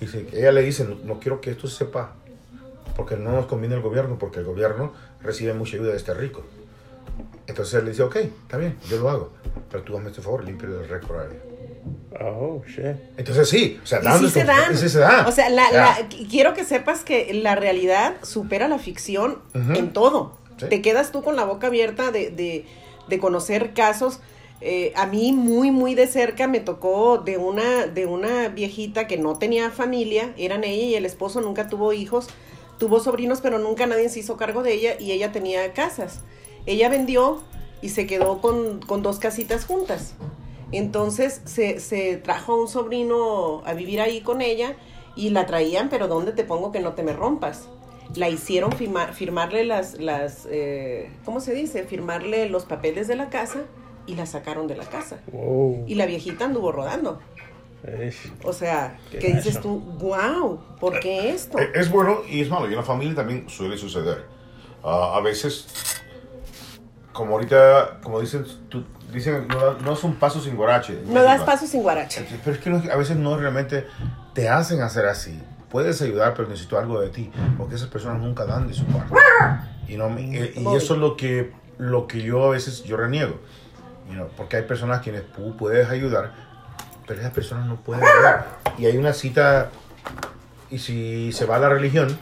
Y 0.00 0.36
ella 0.36 0.52
le 0.52 0.62
dice, 0.62 0.84
no, 0.84 0.96
no 1.04 1.20
quiero 1.20 1.40
que 1.40 1.50
esto 1.50 1.68
se 1.68 1.84
sepa, 1.84 2.12
porque 2.96 3.16
no 3.16 3.32
nos 3.32 3.46
conviene 3.46 3.76
el 3.76 3.80
gobierno, 3.80 4.18
porque 4.18 4.40
el 4.40 4.44
gobierno 4.44 4.92
recibe 5.22 5.54
mucha 5.54 5.76
ayuda 5.76 5.92
de 5.92 5.96
este 5.96 6.14
rico. 6.14 6.44
Entonces 7.46 7.74
él 7.74 7.84
le 7.84 7.90
dice, 7.90 8.02
ok, 8.02 8.16
está 8.16 8.56
bien, 8.56 8.76
yo 8.88 8.98
lo 8.98 9.10
hago. 9.10 9.32
Pero 9.70 9.82
tú 9.82 9.96
hazme 9.96 10.10
este 10.10 10.22
favor, 10.22 10.44
limpia 10.44 10.66
el 10.68 10.88
récord. 10.88 11.26
Oh, 12.20 12.62
shit. 12.66 12.96
Entonces 13.16 13.48
sí, 13.48 13.78
o 13.82 13.86
sea, 13.86 14.00
Y 14.02 14.18
sí 14.20 14.30
se 14.30 14.44
dan. 14.44 14.76
sí 14.76 14.88
se 14.88 14.98
da. 14.98 15.26
O 15.28 15.32
sea, 15.32 15.50
la- 15.50 15.98
quiero 16.30 16.54
que 16.54 16.64
sepas 16.64 17.04
que 17.04 17.34
la 17.34 17.54
realidad 17.56 18.14
supera 18.22 18.68
la 18.68 18.78
ficción 18.78 19.40
Ujú. 19.54 19.72
en 19.78 19.92
todo. 19.92 20.38
Sí. 20.58 20.66
Te 20.70 20.80
quedas 20.80 21.10
tú 21.12 21.22
con 21.22 21.36
la 21.36 21.44
boca 21.44 21.66
abierta 21.66 22.10
de, 22.12 22.30
de- 22.30 22.64
de 23.08 23.18
conocer 23.18 23.74
casos. 23.74 24.20
Eh, 24.60 24.92
a 24.96 25.04
mí 25.06 25.32
muy, 25.32 25.70
muy 25.70 25.94
de 25.94 26.06
cerca 26.06 26.46
me 26.46 26.60
tocó 26.60 27.18
de 27.18 27.36
una, 27.36 27.86
de 27.86 28.06
una 28.06 28.48
viejita 28.48 29.06
que 29.06 29.18
no 29.18 29.36
tenía 29.38 29.70
familia, 29.70 30.32
eran 30.38 30.64
ella 30.64 30.84
y 30.84 30.94
el 30.94 31.04
esposo, 31.04 31.42
nunca 31.42 31.68
tuvo 31.68 31.92
hijos, 31.92 32.28
tuvo 32.78 33.00
sobrinos, 33.00 33.40
pero 33.42 33.58
nunca 33.58 33.86
nadie 33.86 34.08
se 34.08 34.20
hizo 34.20 34.38
cargo 34.38 34.62
de 34.62 34.72
ella 34.72 34.94
y 34.98 35.12
ella 35.12 35.32
tenía 35.32 35.72
casas. 35.74 36.20
Ella 36.66 36.88
vendió 36.88 37.40
y 37.82 37.90
se 37.90 38.06
quedó 38.06 38.40
con, 38.40 38.80
con 38.80 39.02
dos 39.02 39.18
casitas 39.18 39.64
juntas. 39.66 40.14
Entonces 40.72 41.40
se, 41.44 41.78
se 41.80 42.16
trajo 42.16 42.60
un 42.60 42.68
sobrino 42.68 43.62
a 43.64 43.74
vivir 43.74 44.00
ahí 44.00 44.20
con 44.22 44.40
ella 44.40 44.74
y 45.16 45.30
la 45.30 45.46
traían, 45.46 45.88
pero 45.88 46.08
¿dónde 46.08 46.32
te 46.32 46.44
pongo 46.44 46.72
que 46.72 46.80
no 46.80 46.94
te 46.94 47.02
me 47.02 47.12
rompas? 47.12 47.68
La 48.16 48.28
hicieron 48.28 48.72
firmar, 48.72 49.14
firmarle 49.14 49.64
las, 49.64 49.98
las 50.00 50.46
eh, 50.50 51.10
¿cómo 51.24 51.40
se 51.40 51.54
dice? 51.54 51.84
Firmarle 51.84 52.48
los 52.48 52.64
papeles 52.64 53.08
de 53.08 53.16
la 53.16 53.28
casa 53.30 53.62
y 54.06 54.14
la 54.16 54.26
sacaron 54.26 54.66
de 54.66 54.76
la 54.76 54.84
casa. 54.84 55.20
Wow. 55.32 55.84
Y 55.86 55.94
la 55.94 56.06
viejita 56.06 56.44
anduvo 56.46 56.72
rodando. 56.72 57.20
O 58.44 58.52
sea, 58.52 58.98
Qué 59.10 59.18
¿qué 59.18 59.34
dices 59.34 59.60
tú? 59.60 59.78
¡Wow! 60.00 60.58
¿Por 60.80 61.00
qué 61.00 61.30
esto? 61.30 61.58
Eh, 61.58 61.70
Es 61.74 61.90
bueno 61.90 62.22
y 62.28 62.40
es 62.40 62.48
malo. 62.48 62.66
Y 62.66 62.70
en 62.70 62.76
la 62.76 62.82
familia 62.82 63.14
también 63.14 63.48
suele 63.48 63.76
suceder. 63.76 64.24
Ah, 64.82 65.16
a 65.16 65.20
veces, 65.20 65.66
como 67.14 67.34
ahorita, 67.34 68.00
como 68.02 68.20
dicen, 68.20 68.44
tú- 68.68 68.84
dicen 69.12 69.46
no, 69.48 69.74
no 69.78 69.96
son 69.96 70.16
pasos 70.16 70.44
sin 70.44 70.56
guarache. 70.56 71.00
No 71.06 71.22
das 71.22 71.40
paso 71.42 71.66
sin 71.66 71.82
guarache. 71.82 72.26
Pero 72.44 72.56
es 72.56 72.62
que 72.62 72.90
a 72.92 72.96
veces 72.96 73.16
no 73.16 73.38
realmente 73.38 73.86
te 74.34 74.48
hacen 74.50 74.82
hacer 74.82 75.06
así. 75.06 75.40
Puedes 75.70 76.02
ayudar, 76.02 76.34
pero 76.34 76.48
necesito 76.48 76.76
algo 76.78 77.00
de 77.00 77.08
ti. 77.08 77.30
Porque 77.56 77.76
esas 77.76 77.88
personas 77.88 78.20
nunca 78.20 78.44
dan 78.44 78.66
de 78.68 78.74
su 78.74 78.84
parte. 78.84 79.14
Y, 79.88 79.96
no, 79.96 80.10
y, 80.18 80.52
y 80.56 80.76
eso 80.76 80.94
es 80.94 81.00
lo 81.00 81.16
que, 81.16 81.52
lo 81.78 82.06
que 82.08 82.20
yo 82.22 82.44
a 82.46 82.50
veces 82.50 82.82
yo 82.82 82.96
reniego. 82.96 83.38
You 84.08 84.14
know, 84.14 84.28
porque 84.36 84.56
hay 84.56 84.64
personas 84.64 85.00
quienes 85.00 85.30
tú 85.32 85.56
puedes 85.56 85.88
ayudar, 85.88 86.32
pero 87.06 87.20
esas 87.20 87.32
personas 87.32 87.66
no 87.66 87.76
pueden 87.76 88.04
ayudar. 88.04 88.46
Y 88.76 88.86
hay 88.86 88.96
una 88.96 89.12
cita, 89.12 89.70
y 90.70 90.78
si 90.78 91.32
se 91.32 91.46
va 91.46 91.56
a 91.56 91.58
la 91.60 91.68
religión, 91.68 92.18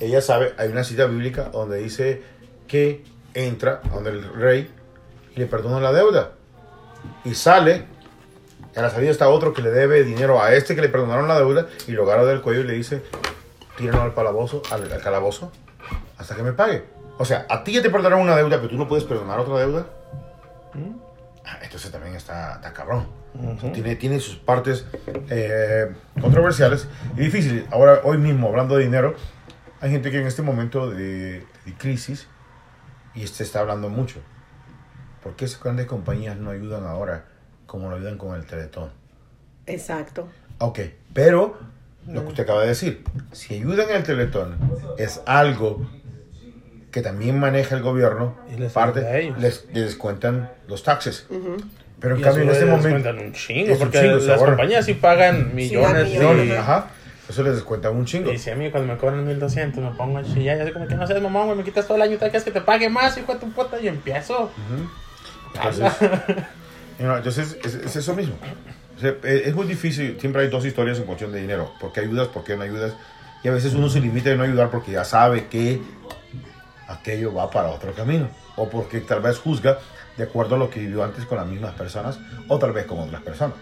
ella 0.00 0.20
sabe, 0.20 0.54
hay 0.58 0.68
una 0.70 0.84
cita 0.84 1.04
bíblica 1.06 1.50
donde 1.50 1.78
dice 1.78 2.22
que 2.66 3.04
entra 3.36 3.80
donde 3.92 4.10
el 4.10 4.24
rey 4.34 4.70
y 5.34 5.40
le 5.40 5.46
perdona 5.46 5.80
la 5.80 5.92
deuda. 5.92 6.32
Y 7.24 7.34
sale, 7.34 7.84
y 8.74 8.78
a 8.78 8.82
la 8.82 8.90
salida 8.90 9.10
está 9.10 9.28
otro 9.28 9.52
que 9.52 9.62
le 9.62 9.70
debe 9.70 10.02
dinero 10.04 10.42
a 10.42 10.54
este 10.54 10.74
que 10.74 10.80
le 10.80 10.88
perdonaron 10.88 11.28
la 11.28 11.38
deuda 11.38 11.66
y 11.86 11.92
lo 11.92 12.04
agarra 12.04 12.24
del 12.24 12.40
cuello 12.40 12.60
y 12.60 12.64
le 12.64 12.72
dice, 12.74 13.02
tíralo 13.76 14.02
al 14.02 14.14
calabozo, 14.14 14.62
al, 14.70 14.90
al 14.90 15.00
calabozo 15.00 15.52
hasta 16.18 16.34
que 16.34 16.42
me 16.42 16.52
pague. 16.52 16.84
O 17.18 17.24
sea, 17.24 17.46
a 17.48 17.64
ti 17.64 17.72
ya 17.72 17.82
te 17.82 17.90
perdonaron 17.90 18.20
una 18.20 18.36
deuda, 18.36 18.56
pero 18.56 18.68
tú 18.68 18.76
no 18.76 18.88
puedes 18.88 19.04
perdonar 19.04 19.38
otra 19.38 19.58
deuda. 19.58 19.86
Ah, 21.44 21.58
Entonces 21.62 21.90
también 21.90 22.14
está, 22.14 22.54
está 22.54 22.72
cabrón. 22.72 23.06
O 23.34 23.60
sea, 23.60 23.72
tiene, 23.72 23.96
tiene 23.96 24.18
sus 24.20 24.36
partes 24.36 24.86
eh, 25.30 25.92
controversiales 26.20 26.88
y 27.16 27.20
difíciles. 27.20 27.64
Ahora, 27.70 28.00
hoy 28.04 28.18
mismo, 28.18 28.48
hablando 28.48 28.76
de 28.76 28.84
dinero, 28.84 29.14
hay 29.80 29.90
gente 29.90 30.10
que 30.10 30.18
en 30.20 30.26
este 30.26 30.42
momento 30.42 30.90
de, 30.90 31.40
de 31.64 31.74
crisis, 31.78 32.28
y 33.16 33.24
este 33.24 33.42
está 33.42 33.60
hablando 33.60 33.88
mucho, 33.88 34.20
¿por 35.22 35.34
qué 35.36 35.44
esas 35.46 35.62
grandes 35.62 35.86
compañías 35.86 36.36
no 36.36 36.50
ayudan 36.50 36.84
ahora 36.84 37.24
como 37.66 37.90
lo 37.90 37.96
ayudan 37.96 38.18
con 38.18 38.34
el 38.36 38.46
Teletón? 38.46 38.90
Exacto. 39.66 40.28
Ok, 40.58 40.80
pero 41.12 41.58
lo 42.06 42.22
que 42.22 42.28
usted 42.28 42.42
acaba 42.44 42.62
de 42.62 42.68
decir, 42.68 43.02
si 43.32 43.54
ayudan 43.54 43.90
en 43.90 43.96
el 43.96 44.02
Teletón, 44.04 44.56
es 44.98 45.20
algo 45.26 45.84
que 46.92 47.02
también 47.02 47.38
maneja 47.38 47.74
el 47.76 47.82
gobierno, 47.82 48.36
Y 48.54 48.58
les 48.60 48.72
parte, 48.72 49.00
ayuda 49.00 49.10
a 49.12 49.18
ellos. 49.18 49.38
les, 49.40 49.66
les 49.72 49.84
descuentan 49.86 50.50
los 50.68 50.82
taxes. 50.82 51.26
Pero 51.98 52.14
en 52.14 52.20
Y 52.20 52.24
cambio, 52.24 52.42
en 52.44 52.50
este 52.50 52.64
momento... 52.66 52.88
descuentan 52.88 53.18
un 53.18 53.32
chingo, 53.32 53.66
es 53.72 53.72
un 53.72 53.78
porque 53.78 54.00
chingo, 54.00 54.20
se 54.20 54.26
las 54.28 54.38
ahorran. 54.38 54.56
compañías 54.56 54.84
sí 54.84 54.94
pagan 54.94 55.54
millones. 55.54 56.08
millones, 56.10 56.46
y- 56.48 56.52
Ajá, 56.52 56.90
eso 57.28 57.42
les 57.42 57.54
descuentan 57.54 57.96
un 57.96 58.04
chingo. 58.04 58.32
Y 58.32 58.38
si 58.38 58.50
a 58.50 58.54
mí 58.54 58.70
cuando 58.70 58.92
me 58.92 58.98
cobran 58.98 59.26
1200 59.26 59.82
me 59.82 59.90
pongo 59.90 60.18
a 60.18 60.22
chillar, 60.22 60.58
y 60.58 60.60
así 60.60 60.72
como 60.72 60.86
que 60.86 60.94
no 60.94 61.06
seas 61.06 61.20
mamón, 61.20 61.46
güey, 61.46 61.58
me 61.58 61.64
quitas 61.64 61.86
todo 61.86 61.96
el 61.96 62.02
año 62.02 62.18
te 62.18 62.30
que 62.30 62.40
te 62.40 62.60
pague 62.60 62.88
más, 62.88 63.16
hijo 63.18 63.34
de 63.34 63.40
tu 63.40 63.50
puta, 63.50 63.80
y 63.80 63.88
empiezo. 63.88 64.50
Entonces, 65.54 65.92
you 66.00 66.06
know, 67.04 67.16
entonces 67.16 67.56
es, 67.64 67.74
es 67.74 67.96
eso 67.96 68.14
mismo. 68.14 68.36
O 68.96 69.00
sea, 69.00 69.10
eh, 69.24 69.42
es 69.44 69.54
muy 69.54 69.66
difícil, 69.66 70.18
siempre 70.20 70.42
hay 70.42 70.48
dos 70.48 70.64
historias 70.64 70.98
en 70.98 71.04
cuestión 71.04 71.32
de 71.32 71.40
dinero. 71.40 71.72
¿Por 71.80 71.92
qué 71.92 72.00
ayudas? 72.00 72.28
¿Por 72.28 72.44
qué 72.44 72.56
no 72.56 72.62
ayudas? 72.62 72.94
Y 73.42 73.48
a 73.48 73.52
veces 73.52 73.74
uno 73.74 73.88
se 73.88 74.00
limita 74.00 74.30
a 74.30 74.34
no 74.34 74.44
ayudar 74.44 74.70
porque 74.70 74.92
ya 74.92 75.04
sabe 75.04 75.46
que 75.48 75.80
aquello 76.88 77.34
va 77.34 77.50
para 77.50 77.68
otro 77.68 77.92
camino. 77.92 78.28
O 78.56 78.68
porque 78.68 79.00
tal 79.00 79.20
vez 79.20 79.38
juzga 79.38 79.78
de 80.16 80.24
acuerdo 80.24 80.54
a 80.54 80.58
lo 80.58 80.70
que 80.70 80.80
vivió 80.80 81.04
antes 81.04 81.26
con 81.26 81.36
las 81.36 81.46
mismas 81.46 81.74
personas 81.74 82.18
o 82.48 82.58
tal 82.58 82.72
vez 82.72 82.86
con 82.86 82.98
otras 82.98 83.22
personas. 83.22 83.56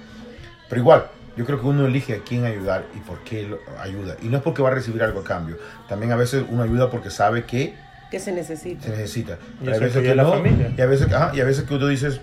Pero 0.68 0.80
igual, 0.80 1.06
Yo 1.36 1.44
creo 1.44 1.60
que 1.60 1.66
uno 1.66 1.86
elige 1.86 2.14
a 2.14 2.18
quién 2.20 2.44
ayudar 2.44 2.84
y 2.94 2.98
por 3.00 3.18
qué 3.24 3.42
lo 3.42 3.58
ayuda. 3.80 4.16
Y 4.22 4.26
no 4.26 4.36
es 4.36 4.42
porque 4.42 4.62
va 4.62 4.68
a 4.68 4.74
recibir 4.74 5.02
algo 5.02 5.20
a 5.20 5.24
cambio. 5.24 5.56
También 5.88 6.12
a 6.12 6.16
veces 6.16 6.44
uno 6.48 6.62
ayuda 6.62 6.90
porque 6.90 7.10
sabe 7.10 7.44
que 7.44 7.74
Que 8.10 8.20
se 8.20 8.30
necesita. 8.32 8.84
se 8.84 8.90
necesita. 8.90 9.38
Y 9.62 9.68
eso 9.68 9.80
veces 9.80 10.02
que 10.02 10.10
a 10.10 10.14
la 10.14 10.22
no. 10.22 10.30
familia. 10.32 10.72
Y 10.76 10.80
a 10.80 10.86
veces, 10.86 11.12
ajá, 11.12 11.32
y 11.34 11.40
a 11.40 11.44
veces 11.44 11.64
que 11.64 11.76
tú 11.78 11.86
dices, 11.88 12.20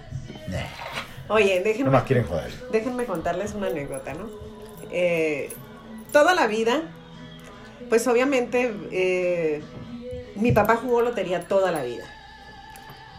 "Nah, 0.47 0.59
Oye, 1.27 1.57
no 1.59 1.63
déjenme, 1.65 1.89
más 1.91 2.03
quieren 2.03 2.25
joder. 2.25 2.51
déjenme 2.71 3.05
contarles 3.05 3.53
una 3.53 3.67
anécdota, 3.67 4.13
¿no? 4.13 4.29
Eh, 4.91 5.49
toda 6.11 6.33
la 6.33 6.47
vida, 6.47 6.81
pues 7.89 8.07
obviamente 8.07 8.73
eh, 8.91 9.61
mi 10.35 10.51
papá 10.51 10.75
jugó 10.77 11.01
lotería 11.01 11.41
toda 11.47 11.71
la 11.71 11.83
vida. 11.83 12.03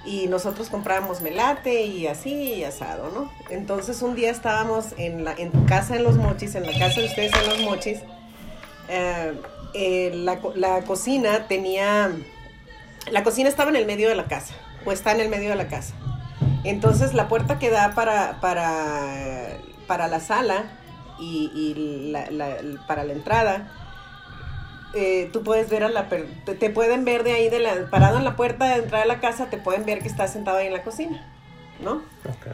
Y 0.04 0.26
nosotros 0.26 0.68
comprábamos 0.68 1.20
melate 1.20 1.82
y 1.84 2.08
así 2.08 2.54
y 2.54 2.64
asado, 2.64 3.10
¿no? 3.14 3.30
Entonces 3.50 4.02
un 4.02 4.14
día 4.16 4.30
estábamos 4.30 4.86
en, 4.98 5.24
la, 5.24 5.32
en 5.34 5.50
casa 5.66 5.94
en 5.96 6.02
Los 6.02 6.16
Mochis, 6.16 6.54
en 6.56 6.66
la 6.66 6.72
casa 6.76 7.00
de 7.00 7.06
ustedes 7.06 7.32
en 7.34 7.48
Los 7.48 7.60
Mochis. 7.60 7.98
eh, 8.88 9.32
eh, 9.74 10.10
la, 10.14 10.40
la 10.54 10.82
cocina 10.82 11.46
tenía... 11.48 12.10
La 13.10 13.22
cocina 13.24 13.48
estaba 13.48 13.70
en 13.70 13.76
el 13.76 13.86
medio 13.86 14.08
de 14.08 14.14
la 14.14 14.24
casa, 14.24 14.54
o 14.84 14.92
está 14.92 15.12
en 15.12 15.20
el 15.20 15.28
medio 15.28 15.50
de 15.50 15.56
la 15.56 15.68
casa. 15.68 15.94
Entonces 16.64 17.14
la 17.14 17.28
puerta 17.28 17.58
que 17.58 17.70
da 17.70 17.94
para, 17.94 18.40
para, 18.40 19.56
para 19.86 20.08
la 20.08 20.20
sala 20.20 20.64
y, 21.18 21.50
y 21.54 22.10
la- 22.12 22.56
para 22.86 23.04
la 23.04 23.12
entrada, 23.12 23.72
eh, 24.94 25.30
tú 25.32 25.42
puedes 25.42 25.68
ver 25.70 25.84
a 25.84 25.88
la 25.88 26.08
per- 26.08 26.26
te, 26.44 26.70
pueden 26.70 27.04
ver 27.04 27.24
de 27.24 27.32
ahí 27.32 27.48
de 27.48 27.60
la, 27.60 27.90
parado 27.90 28.18
en 28.18 28.24
la 28.24 28.36
puerta 28.36 28.66
de 28.66 28.82
entrada 28.82 29.04
a 29.04 29.06
la 29.06 29.20
casa, 29.20 29.46
te 29.50 29.58
pueden 29.58 29.84
ver 29.84 30.00
que 30.00 30.08
estás 30.08 30.32
sentado 30.32 30.58
ahí 30.58 30.66
en 30.66 30.72
la 30.72 30.82
cocina, 30.82 31.24
¿no? 31.82 32.02
Ok. 32.28 32.46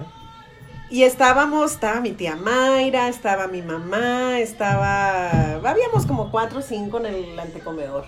Y 0.91 1.03
estábamos, 1.03 1.73
estaba 1.73 2.01
mi 2.01 2.13
tía 2.13 2.35
Mayra, 2.37 3.09
estaba 3.09 3.47
mi 3.47 3.61
mamá, 3.61 4.39
estaba, 4.41 5.55
habíamos 5.57 6.07
como 6.07 6.31
cuatro 6.31 6.61
o 6.61 6.63
cinco 6.63 6.99
en 6.99 7.07
el 7.07 7.39
antecomedor. 7.39 8.05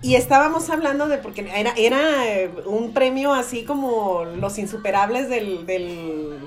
Y 0.00 0.16
estábamos 0.16 0.68
hablando 0.70 1.06
de, 1.08 1.18
porque 1.18 1.48
era, 1.54 1.72
era 1.76 2.26
eh, 2.28 2.50
un 2.66 2.92
premio 2.92 3.32
así 3.32 3.64
como 3.64 4.24
los 4.24 4.58
insuperables 4.58 5.28
del, 5.28 5.64
del, 5.64 6.38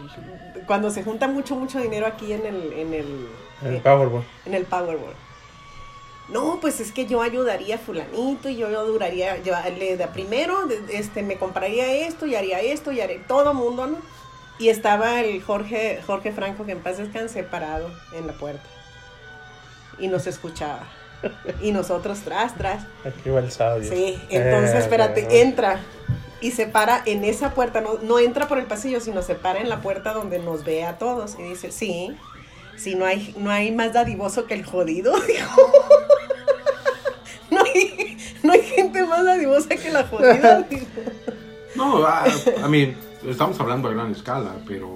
cuando 0.68 0.90
se 0.90 1.04
junta 1.04 1.28
mucho, 1.30 1.56
mucho 1.56 1.80
dinero 1.80 2.06
aquí 2.06 2.34
en 2.34 2.46
el, 2.46 2.74
en 2.74 2.94
el, 2.94 3.28
El 3.64 3.78
Powerball. 3.82 4.24
en 4.46 4.54
el 4.56 4.66
Powerball. 4.66 5.14
No, 6.30 6.60
pues 6.60 6.80
es 6.80 6.92
que 6.92 7.06
yo 7.06 7.22
ayudaría 7.22 7.76
a 7.76 7.78
fulanito 7.78 8.50
y 8.50 8.56
yo, 8.56 8.86
duraría, 8.86 9.38
yo 9.44 9.54
le 9.78 9.96
de 9.96 10.08
primero, 10.08 10.68
este, 10.90 11.22
me 11.22 11.38
compraría 11.38 12.08
esto 12.08 12.26
y 12.26 12.36
haría 12.36 12.62
esto 12.62 12.92
y 12.92 13.00
haré 13.00 13.20
todo 13.20 13.54
mundo, 13.54 13.86
¿no? 13.86 13.98
Y 14.58 14.70
estaba 14.70 15.20
el 15.22 15.44
Jorge, 15.44 16.02
Jorge 16.08 16.32
Franco, 16.32 16.66
que 16.66 16.72
en 16.72 16.80
paz 16.80 16.98
descanse, 16.98 17.44
parado 17.44 17.92
en 18.14 18.26
la 18.26 18.34
puerta. 18.34 18.64
Y 20.00 20.08
nos 20.08 20.28
escuchaba. 20.28 20.88
Y 21.62 21.72
nosotros 21.72 22.20
tras, 22.20 22.56
tras. 22.56 22.84
Aquí 23.04 23.30
va 23.30 23.40
el 23.40 23.52
sábado. 23.52 23.82
Sí, 23.84 24.20
entonces 24.30 24.76
Eh, 24.76 24.80
espérate, 24.80 25.22
eh, 25.22 25.42
entra. 25.42 25.80
Y 26.42 26.52
se 26.52 26.68
para 26.68 27.02
en 27.06 27.24
esa 27.24 27.54
puerta, 27.54 27.82
no, 27.82 28.00
no 28.02 28.20
entra 28.20 28.48
por 28.48 28.58
el 28.58 28.66
pasillo, 28.66 29.00
sino 29.00 29.22
se 29.22 29.36
para 29.36 29.60
en 29.60 29.70
la 29.70 29.82
puerta 29.82 30.14
donde 30.14 30.40
nos 30.40 30.64
ve 30.64 30.84
a 30.84 30.98
todos. 30.98 31.38
Y 31.40 31.44
dice, 31.44 31.72
sí, 31.72 32.16
sí, 32.78 32.96
no 32.96 33.06
hay, 33.06 33.34
no 33.38 33.50
hay 33.52 33.72
más 33.72 33.94
dadivoso 33.94 34.46
que 34.46 34.54
el 34.56 34.66
jodido. 34.66 35.14
dijo. 35.28 35.62
no, 37.52 37.62
hay, 37.64 38.18
no 38.44 38.54
hay 38.54 38.62
gente 38.64 39.04
más 39.06 39.24
dadivosa 39.24 39.70
que 39.70 39.92
la 39.92 40.04
jodida. 40.08 40.62
dijo. 40.70 40.86
No, 41.76 42.06
a, 42.06 42.26
a 42.64 42.68
mí, 42.70 42.94
estamos 43.28 43.60
hablando 43.60 43.90
a 43.90 43.92
gran 43.92 44.12
escala, 44.12 44.56
pero 44.68 44.90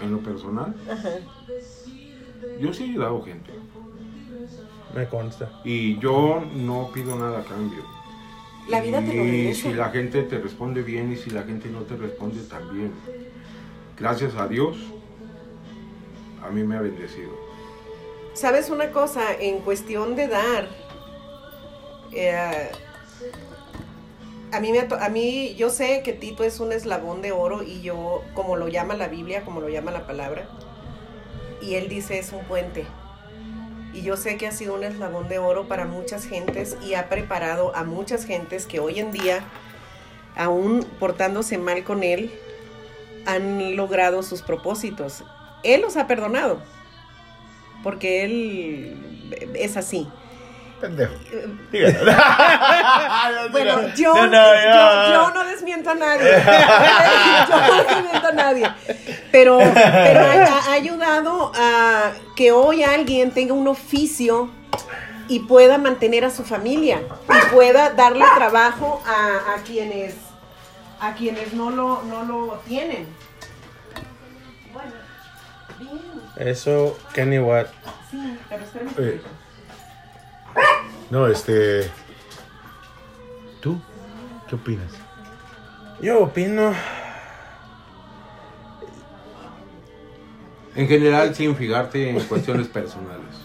en 0.00 0.12
lo 0.12 0.18
personal, 0.20 0.74
Ajá. 0.90 1.08
yo 2.60 2.72
sí 2.72 2.84
he 2.84 2.90
ayudado 2.90 3.22
gente. 3.22 3.50
Me 4.94 5.08
consta. 5.08 5.48
Y 5.64 5.98
yo 6.00 6.44
no 6.54 6.90
pido 6.92 7.16
nada 7.18 7.40
a 7.40 7.44
cambio. 7.44 7.82
La 8.68 8.80
vida 8.80 9.00
te 9.00 9.06
lo 9.14 9.24
Y 9.24 9.30
regresa. 9.30 9.62
si 9.62 9.72
la 9.74 9.88
gente 9.88 10.22
te 10.22 10.38
responde 10.38 10.82
bien 10.82 11.12
y 11.12 11.16
si 11.16 11.30
la 11.30 11.42
gente 11.44 11.68
no 11.70 11.80
te 11.80 11.96
responde 11.96 12.42
también. 12.42 12.92
Gracias 13.98 14.34
a 14.36 14.46
Dios, 14.48 14.76
a 16.42 16.50
mí 16.50 16.64
me 16.64 16.76
ha 16.76 16.80
bendecido. 16.80 17.30
¿Sabes 18.34 18.70
una 18.70 18.90
cosa? 18.90 19.22
En 19.38 19.60
cuestión 19.60 20.16
de 20.16 20.28
dar, 20.28 20.68
eh, 22.12 22.70
a, 24.50 24.60
mí 24.60 24.72
me, 24.72 24.80
a 24.80 25.08
mí, 25.08 25.54
yo 25.54 25.70
sé 25.70 26.02
que 26.02 26.12
Tito 26.12 26.44
es 26.44 26.60
un 26.60 26.72
eslabón 26.72 27.22
de 27.22 27.32
oro 27.32 27.62
y 27.62 27.82
yo, 27.82 28.22
como 28.34 28.56
lo 28.56 28.68
llama 28.68 28.94
la 28.94 29.08
Biblia, 29.08 29.44
como 29.44 29.60
lo 29.60 29.68
llama 29.68 29.90
la 29.90 30.06
palabra, 30.06 30.48
y 31.60 31.74
él 31.74 31.88
dice 31.88 32.18
es 32.18 32.32
un 32.32 32.44
puente. 32.44 32.86
Y 33.92 34.00
yo 34.00 34.16
sé 34.16 34.38
que 34.38 34.46
ha 34.46 34.52
sido 34.52 34.74
un 34.74 34.84
eslabón 34.84 35.28
de 35.28 35.38
oro 35.38 35.68
para 35.68 35.84
muchas 35.84 36.24
gentes 36.24 36.78
y 36.82 36.94
ha 36.94 37.10
preparado 37.10 37.76
a 37.76 37.84
muchas 37.84 38.24
gentes 38.24 38.66
que 38.66 38.80
hoy 38.80 38.98
en 38.98 39.12
día, 39.12 39.44
aún 40.34 40.86
portándose 40.98 41.58
mal 41.58 41.84
con 41.84 42.02
él, 42.02 42.32
han 43.26 43.76
logrado 43.76 44.22
sus 44.22 44.40
propósitos. 44.40 45.22
Él 45.62 45.80
los 45.82 45.96
ha 45.96 46.06
perdonado, 46.06 46.60
porque 47.82 48.24
él 48.24 49.50
es 49.54 49.76
así. 49.76 50.08
Pendejo. 50.80 51.14
Dígalo. 51.70 52.12
Bueno, 53.52 53.94
yo 53.94 54.14
No, 54.14 54.26
no, 54.26 54.30
no, 54.32 54.54
ya. 54.54 55.06
yo, 55.06 55.12
yo 55.12 55.30
no 55.34 55.44
desmiento 55.44 55.90
a 55.90 55.94
nadie. 55.94 56.30
yo 57.48 57.56
no 57.56 57.84
desmiento 57.84 58.28
a 58.28 58.32
nadie. 58.32 58.68
Pero, 59.30 59.58
pero 59.58 60.20
ha, 60.20 60.58
ha 60.68 60.72
ayudado 60.72 61.52
a 61.54 62.12
que 62.36 62.50
hoy 62.52 62.82
alguien 62.82 63.30
tenga 63.32 63.54
un 63.54 63.68
oficio 63.68 64.50
y 65.28 65.40
pueda 65.40 65.78
mantener 65.78 66.24
a 66.24 66.30
su 66.30 66.42
familia 66.44 67.00
y 67.28 67.54
pueda 67.54 67.90
darle 67.90 68.24
trabajo 68.34 69.02
a, 69.06 69.54
a 69.54 69.62
quienes 69.62 70.14
a 71.00 71.14
quienes 71.14 71.52
no 71.52 71.70
lo, 71.70 72.02
no 72.02 72.24
lo 72.24 72.60
tienen. 72.66 73.06
Eso, 76.42 76.98
Kenny 77.14 77.38
Watt. 77.38 77.68
sí, 78.10 78.38
pero 78.48 78.62
Eh, 78.64 79.20
poquito. 79.20 79.28
No, 81.10 81.26
este. 81.28 81.88
¿Tú? 83.60 83.80
¿Qué 84.48 84.56
opinas? 84.56 84.92
Yo 86.00 86.24
opino. 86.24 86.74
En 90.74 90.88
general, 90.88 91.34
sin 91.34 91.54
fijarte 91.54 92.10
en 92.10 92.18
cuestiones 92.24 92.66
personales. 92.66 93.36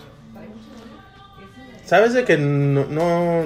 Sabes 1.86 2.14
de 2.14 2.26
que 2.26 2.38
no, 2.38 2.86
no, 2.86 3.46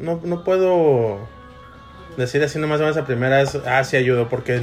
no, 0.00 0.20
no 0.22 0.44
puedo 0.44 1.18
decir 2.16 2.42
así 2.44 2.58
nomás 2.58 2.80
más 2.80 2.96
a 2.96 3.04
primeras, 3.06 3.56
ah, 3.66 3.82
sí 3.82 3.96
ayudo, 3.96 4.28
porque 4.28 4.60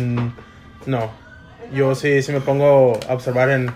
no. 0.86 1.29
Yo 1.74 1.96
sí, 1.96 2.22
sí 2.22 2.32
me 2.32 2.42
pongo 2.42 3.00
a 3.08 3.14
observar 3.14 3.50
en 3.52 3.72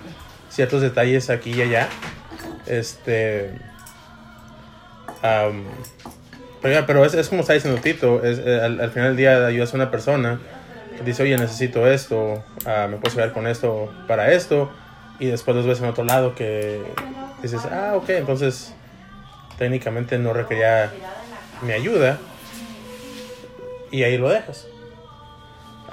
ciertos 0.49 0.82
detalles 0.82 1.29
aquí 1.29 1.51
y 1.51 1.62
allá. 1.62 1.89
Este. 2.65 3.51
am, 5.21 5.65
pero, 6.62 6.86
pero 6.86 7.06
es, 7.06 7.13
es 7.13 7.27
como 7.27 7.41
está 7.41 7.53
diciendo 7.53 7.82
Tito, 7.82 8.23
es, 8.23 8.39
eh, 8.39 8.62
al, 8.63 8.79
al 8.79 8.91
final 8.91 9.10
del 9.10 9.17
día 9.17 9.45
ayudas 9.45 9.73
a 9.73 9.75
una 9.75 9.91
persona 9.91 10.39
que 10.97 11.03
dice, 11.03 11.23
oye, 11.23 11.38
necesito 11.38 11.88
esto, 11.91 12.43
ah, 12.65 12.88
me 12.89 12.97
puedes 12.97 13.17
ayudar 13.17 13.34
con 13.34 13.47
esto 13.47 13.93
para 14.08 14.32
esto, 14.32 14.71
y 15.19 15.27
después 15.27 15.58
los 15.58 15.65
ves 15.65 15.79
en 15.79 15.86
otro 15.86 16.03
lado 16.03 16.36
que 16.36 16.82
dices, 17.41 17.62
ah, 17.65 17.93
ok, 17.95 18.10
entonces 18.10 18.73
técnicamente 19.58 20.17
no 20.17 20.34
requería 20.34 20.91
mi 21.62 21.73
ayuda, 21.73 22.17
y 23.91 24.03
ahí 24.03 24.17
lo 24.17 24.29
dejas. 24.29 24.67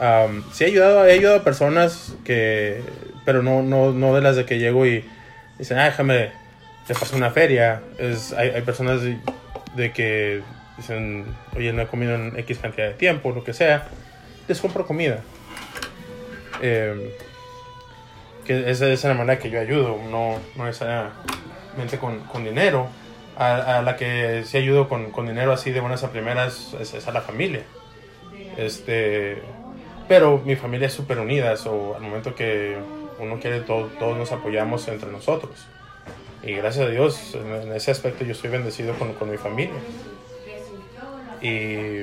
Am, 0.01 0.43
sí 0.51 0.65
he 0.65 0.69
ayudado, 0.69 1.07
he 1.07 1.13
ayudado 1.13 1.37
a 1.41 1.45
personas 1.45 2.15
que, 2.25 2.81
pero 3.27 3.43
no, 3.43 3.63
no, 3.63 3.93
no 3.93 4.15
de 4.15 4.23
las 4.23 4.35
de 4.35 4.47
que 4.47 4.59
llego 4.59 4.87
y 4.87 5.05
dicen, 5.59 5.79
ah, 5.79 5.85
déjame, 5.85 6.31
te 6.87 6.95
paso 6.95 7.17
una 7.17 7.31
feria. 7.31 7.83
Es, 7.99 8.33
hay, 8.33 8.49
hay 8.49 8.63
personas 8.63 9.03
de, 9.03 9.19
de 9.77 9.93
que 9.93 10.41
dicen, 10.79 11.27
oye, 11.55 11.75
no 11.75 11.83
he 11.83 11.87
comido 11.87 12.15
en 12.15 12.39
X 12.39 12.59
cantidad 12.59 12.89
de 12.89 12.95
tiempo, 12.95 13.31
lo 13.31 13.45
que 13.45 13.53
sea, 13.53 13.89
les 14.49 14.59
compro 14.59 14.87
comida. 14.87 15.21
Eh, 16.63 17.15
que 18.47 18.71
esa 18.71 18.89
es 18.89 19.05
la 19.05 19.13
manera 19.13 19.39
que 19.39 19.51
yo 19.51 19.61
ayudo, 19.61 19.99
no, 20.11 20.39
no 20.57 20.65
necesariamente 20.65 21.99
con, 22.01 22.21
con 22.21 22.43
dinero. 22.43 22.89
A, 23.37 23.79
a 23.79 23.83
la 23.83 23.97
que 23.97 24.45
sí 24.45 24.57
ayudo 24.57 24.89
con, 24.89 25.13
con 25.13 25.27
dinero 25.27 25.53
así 25.53 25.71
de 25.71 25.81
buenas 25.81 26.05
a 26.05 26.11
primeras 26.11 26.75
es, 26.81 26.95
es 26.95 27.07
a 27.07 27.13
la 27.13 27.21
familia. 27.21 27.63
Este, 28.57 29.41
pero 30.11 30.43
mi 30.45 30.57
familia 30.57 30.89
es 30.89 30.93
súper 30.93 31.21
unida, 31.21 31.55
o 31.67 31.95
al 31.95 32.03
momento 32.03 32.35
que 32.35 32.77
uno 33.21 33.39
quiere, 33.39 33.61
todo, 33.61 33.87
todos 33.97 34.19
nos 34.19 34.33
apoyamos 34.33 34.89
entre 34.89 35.09
nosotros. 35.09 35.69
Y 36.43 36.55
gracias 36.55 36.87
a 36.87 36.89
Dios, 36.89 37.37
en, 37.37 37.69
en 37.69 37.73
ese 37.77 37.93
aspecto 37.93 38.25
yo 38.25 38.33
estoy 38.33 38.51
bendecido 38.51 38.95
con, 38.95 39.13
con 39.13 39.31
mi 39.31 39.37
familia. 39.37 39.77
Y 41.41 42.01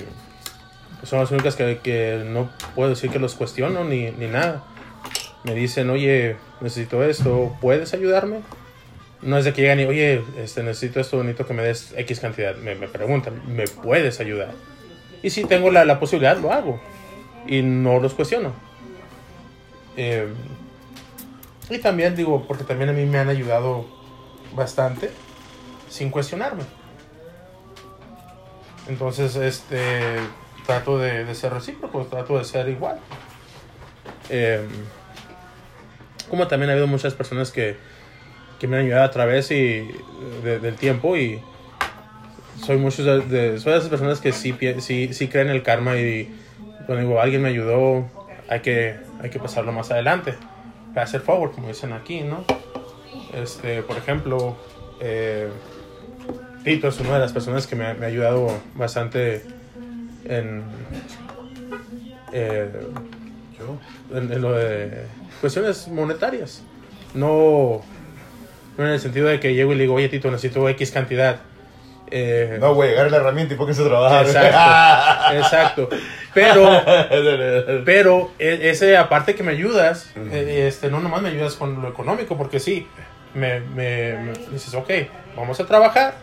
son 1.03 1.19
las 1.19 1.31
únicas 1.31 1.57
que, 1.57 1.79
que 1.83 2.23
no 2.25 2.49
puedo 2.75 2.91
decir 2.91 3.09
que 3.09 3.19
los 3.19 3.35
cuestiono 3.35 3.83
ni, 3.83 4.09
ni 4.11 4.27
nada. 4.27 4.63
me 5.43 5.53
dicen, 5.53 5.89
oye, 5.89 6.37
necesito 6.61 7.03
esto, 7.03 7.57
¿puedes 7.59 7.93
ayudarme? 7.93 8.39
No 9.21 9.37
es 9.37 9.43
de 9.43 9.51
que 9.51 9.63
llegan 9.63 9.81
y, 9.81 9.83
oye, 9.83 10.23
este, 10.37 10.63
necesito 10.63 11.01
esto, 11.01 11.17
necesito 11.17 11.45
que 11.45 11.53
me 11.53 11.61
des 11.61 11.93
X 11.97 12.21
cantidad. 12.21 12.55
Me, 12.55 12.73
me 12.73 12.87
preguntan, 12.87 13.41
¿me 13.53 13.67
puedes 13.67 14.21
ayudar? 14.21 14.51
Y 15.21 15.29
si 15.29 15.43
tengo 15.43 15.71
la, 15.71 15.83
la 15.83 15.99
posibilidad, 15.99 16.37
lo 16.37 16.53
hago. 16.53 16.79
Y 17.47 17.61
no 17.61 17.99
los 17.99 18.13
cuestiono. 18.13 18.53
Eh, 19.95 20.27
y 21.69 21.79
también 21.79 22.15
digo, 22.15 22.45
porque 22.47 22.63
también 22.63 22.89
a 22.89 22.93
mí 22.93 23.05
me 23.05 23.17
han 23.17 23.29
ayudado 23.29 23.85
bastante 24.55 25.11
sin 25.89 26.09
cuestionarme. 26.09 26.63
Entonces, 28.87 29.35
este, 29.35 30.17
trato 30.65 30.97
de, 30.97 31.33
ser 31.35 31.53
recíproco, 31.53 32.05
trato 32.05 32.37
de 32.37 32.45
ser 32.45 32.69
igual. 32.69 32.99
Eh, 34.29 34.65
como 36.29 36.47
también 36.47 36.69
ha 36.69 36.73
habido 36.73 36.87
muchas 36.87 37.13
personas 37.13 37.51
que, 37.51 37.77
que 38.59 38.67
me 38.67 38.77
han 38.77 38.85
ayudado 38.85 39.03
a 39.03 39.11
través 39.11 39.51
y, 39.51 39.87
de- 40.43 40.59
del 40.59 40.75
tiempo 40.75 41.17
y 41.17 41.41
soy 42.65 42.77
muchos 42.77 43.05
de, 43.29 43.59
soy 43.59 43.73
de 43.73 43.77
esas 43.77 43.89
personas 43.89 44.19
que 44.19 44.31
sí, 44.31 44.55
sí, 44.79 45.13
sí 45.13 45.27
creen 45.27 45.47
en 45.49 45.55
el 45.55 45.63
karma 45.63 45.97
y 45.97 46.29
cuando 46.87 47.05
digo 47.07 47.21
alguien 47.21 47.43
me 47.43 47.49
ayudó 47.49 48.07
hay 48.49 48.61
que, 48.61 48.95
hay 49.21 49.29
que 49.29 49.37
pasarlo 49.39 49.71
más 49.71 49.91
adelante 49.91 50.33
it 50.95 51.21
forward 51.21 51.51
como 51.51 51.67
dicen 51.67 51.93
aquí 51.93 52.21
¿no? 52.21 52.43
este, 53.39 53.83
por 53.83 53.97
ejemplo 53.97 54.57
eh, 54.99 55.47
Tito 56.63 56.87
es 56.87 56.99
una 56.99 57.13
de 57.13 57.19
las 57.19 57.31
personas 57.33 57.67
que 57.67 57.75
me, 57.75 57.85
ha- 57.85 57.93
me 57.93 58.05
ha 58.05 58.09
ayudado 58.09 58.49
bastante 58.75 59.43
en, 60.25 60.63
eh, 62.33 62.69
en, 64.13 64.31
en 64.33 64.41
lo 64.41 64.51
de 64.53 65.03
cuestiones 65.39 65.87
monetarias. 65.87 66.63
No, 67.13 67.81
no 68.77 68.85
en 68.85 68.91
el 68.91 68.99
sentido 68.99 69.27
de 69.27 69.39
que 69.39 69.53
llego 69.53 69.71
y 69.71 69.75
le 69.75 69.83
digo, 69.83 69.93
oye 69.93 70.09
Tito, 70.09 70.29
necesito 70.29 70.67
X 70.69 70.91
cantidad. 70.91 71.39
Eh, 72.09 72.57
No, 72.59 72.73
güey, 72.73 72.91
agarra 72.93 73.09
la 73.09 73.17
herramienta 73.17 73.53
y 73.53 73.57
pónganse 73.57 73.81
a 73.83 73.85
trabajar. 73.85 74.25
Exacto, 74.25 75.33
exacto. 75.37 75.89
Pero, 76.33 76.81
pero 77.85 78.31
e- 78.39 78.69
ese 78.69 78.95
aparte 78.97 79.35
que 79.35 79.43
me 79.43 79.51
ayudas, 79.51 80.11
eh, 80.15 80.65
este, 80.67 80.89
no 80.89 80.99
nomás 80.99 81.21
me 81.21 81.29
ayudas 81.29 81.55
con 81.55 81.81
lo 81.81 81.89
económico, 81.89 82.37
porque 82.37 82.59
sí, 82.59 82.87
me, 83.33 83.59
me, 83.59 84.17
me 84.17 84.33
dices, 84.51 84.73
ok, 84.73 84.89
vamos 85.35 85.59
a 85.59 85.65
trabajar, 85.65 86.15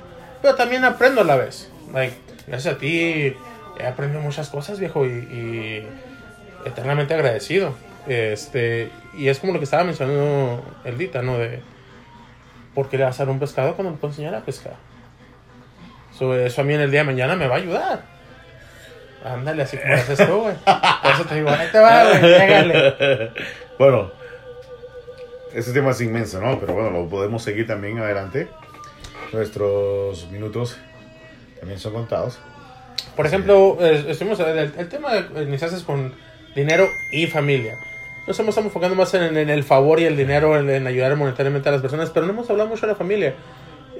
pero 0.42 0.55
también 0.55 0.85
aprendo 0.85 1.20
a 1.20 1.25
la 1.25 1.37
vez. 1.37 1.70
Like, 1.92 2.14
gracias 2.47 2.75
a 2.75 2.79
ti 2.79 3.35
he 3.79 3.87
aprendido 3.87 4.20
muchas 4.23 4.49
cosas, 4.51 4.79
viejo, 4.81 5.05
y, 5.05 5.09
y 5.11 5.88
eternamente 6.64 7.12
agradecido. 7.14 7.75
Este, 8.07 8.90
y 9.16 9.29
es 9.29 9.38
como 9.38 9.53
lo 9.53 9.59
que 9.59 9.64
estaba 9.64 9.85
mencionando 9.85 10.62
el 10.85 10.97
Dita, 10.99 11.23
¿no? 11.23 11.38
De, 11.38 11.61
¿por 12.75 12.88
qué 12.88 12.99
le 12.99 13.05
vas 13.05 13.18
a 13.20 13.25
dar 13.25 13.33
un 13.33 13.40
pescado 13.40 13.75
cuando 13.75 13.92
le 13.92 13.99
puedo 13.99 14.12
enseñar 14.12 14.35
a 14.35 14.40
pescar? 14.40 14.75
So, 16.18 16.37
eso 16.37 16.61
a 16.61 16.64
mí 16.64 16.74
en 16.74 16.81
el 16.81 16.90
día 16.90 17.00
de 17.00 17.07
mañana 17.07 17.37
me 17.37 17.48
va 17.48 17.57
a 17.57 17.59
ayudar. 17.59 18.03
Ándale, 19.24 19.62
así 19.62 19.79
como 19.79 19.94
haces 19.94 20.18
tú, 20.18 20.40
güey. 20.42 20.55
Por 20.55 21.12
eso 21.12 21.24
te 21.24 21.35
digo, 21.35 21.50
ahí 21.50 21.68
te 21.72 21.79
va, 21.79 22.05
güey, 22.05 22.20
llégale. 22.20 23.31
bueno, 23.79 24.12
este 25.55 25.72
tema 25.72 25.92
es 25.92 26.00
inmenso, 26.03 26.40
¿no? 26.40 26.61
Pero 26.61 26.74
bueno, 26.74 26.90
lo 26.90 27.09
podemos 27.09 27.42
seguir 27.42 27.66
también 27.66 27.98
adelante. 27.98 28.48
Nuestros 29.33 30.31
minutos 30.31 30.79
también 31.59 31.81
son 31.81 31.94
contados. 31.94 32.38
Por 33.16 33.27
ejemplo, 33.27 33.79
eh, 33.81 34.05
estuvimos, 34.09 34.38
el, 34.40 34.72
el 34.77 34.88
tema 34.88 35.14
de 35.14 35.42
iniciaste 35.42 35.83
con 35.85 36.14
dinero 36.55 36.88
y 37.11 37.27
familia. 37.27 37.79
Nos 38.27 38.38
hemos 38.38 38.50
estamos 38.50 38.66
enfocando 38.66 38.94
más 38.94 39.12
en, 39.14 39.37
en 39.37 39.50
el 39.50 39.64
favor 39.64 40.00
y 40.00 40.05
el 40.05 40.16
dinero, 40.16 40.59
en, 40.59 40.68
en 40.70 40.87
ayudar 40.87 41.14
monetariamente 41.16 41.68
a 41.68 41.72
las 41.72 41.81
personas, 41.81 42.11
pero 42.11 42.27
no 42.27 42.33
hemos 42.33 42.48
hablado 42.48 42.68
mucho 42.68 42.87
de 42.87 42.92
la 42.92 42.96
familia. 42.96 43.35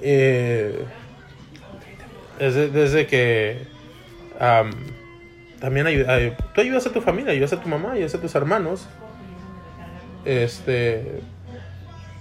Eh, 0.03 0.85
desde, 2.38 3.07
que 3.07 3.59
am, 4.40 4.70
también 5.61 5.87
ayu- 5.87 6.07
ay- 6.09 6.37
tú 6.55 6.61
ayudas 6.61 6.87
a 6.87 6.90
tu 6.92 7.01
familia, 7.01 7.33
ayudas 7.33 7.53
a 7.53 7.61
tu 7.61 7.68
mamá, 7.68 7.92
ayudas 7.92 8.14
a 8.14 8.20
tus 8.20 8.35
hermanos, 8.35 8.87
este, 10.25 11.20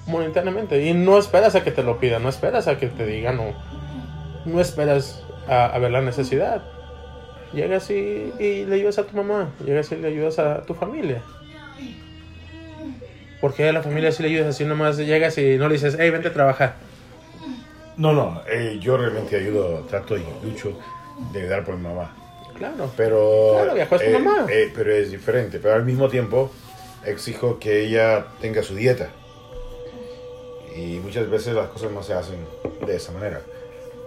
monetariamente. 0.07 0.83
Y 0.85 0.93
no 0.93 1.17
esperas 1.17 1.55
a 1.55 1.63
que 1.63 1.71
te 1.71 1.83
lo 1.83 1.99
pidan, 1.99 2.23
no 2.23 2.29
esperas 2.29 2.67
a 2.67 2.77
que 2.77 2.87
te 2.87 3.05
digan, 3.05 3.39
o 3.39 3.53
no 4.45 4.59
esperas 4.61 5.23
a, 5.47 5.65
a 5.65 5.79
ver 5.79 5.91
la 5.91 6.01
necesidad. 6.01 6.63
Llegas 7.53 7.89
y, 7.91 8.33
y 8.39 8.65
le 8.65 8.75
ayudas 8.75 8.97
a 8.97 9.03
tu 9.05 9.15
mamá, 9.15 9.49
llegas 9.63 9.91
y 9.91 9.95
le 9.97 10.07
ayudas 10.07 10.39
a 10.39 10.61
tu 10.63 10.73
familia. 10.73 11.21
Porque 13.41 13.67
a 13.67 13.73
la 13.73 13.83
familia 13.83 14.11
si 14.11 14.23
le 14.23 14.29
ayudas 14.29 14.47
así 14.47 14.63
nomás, 14.63 14.97
llegas 14.97 15.37
y 15.37 15.57
no 15.57 15.67
le 15.67 15.73
dices, 15.73 15.97
hey, 15.99 16.09
vente 16.09 16.29
a 16.29 16.33
trabajar. 16.33 16.75
No, 17.97 18.11
no, 18.13 18.41
eh, 18.47 18.77
yo 18.81 18.97
realmente 18.97 19.35
ayudo, 19.35 19.81
trato 19.89 20.17
y 20.17 20.25
lucho 20.43 20.73
de 21.31 21.41
ayudar 21.41 21.63
por 21.63 21.75
mi 21.77 21.83
mamá. 21.83 22.15
Claro. 22.57 22.89
Pero, 22.97 23.51
Claro, 23.55 23.73
viajó 23.75 23.95
a 23.95 23.99
su 23.99 24.03
eh, 24.05 24.19
mamá. 24.19 24.45
eh, 24.49 24.71
pero 24.75 24.91
es 24.93 25.11
diferente. 25.11 25.59
Pero 25.59 25.75
al 25.75 25.85
mismo 25.85 26.07
tiempo 26.09 26.51
exijo 27.05 27.59
que 27.59 27.81
ella 27.85 28.25
tenga 28.41 28.63
su 28.63 28.75
dieta. 28.75 29.09
Y 30.75 30.99
muchas 30.99 31.29
veces 31.29 31.53
las 31.53 31.67
cosas 31.69 31.91
no 31.91 32.01
se 32.01 32.13
hacen 32.13 32.37
de 32.85 32.95
esa 32.95 33.11
manera. 33.11 33.41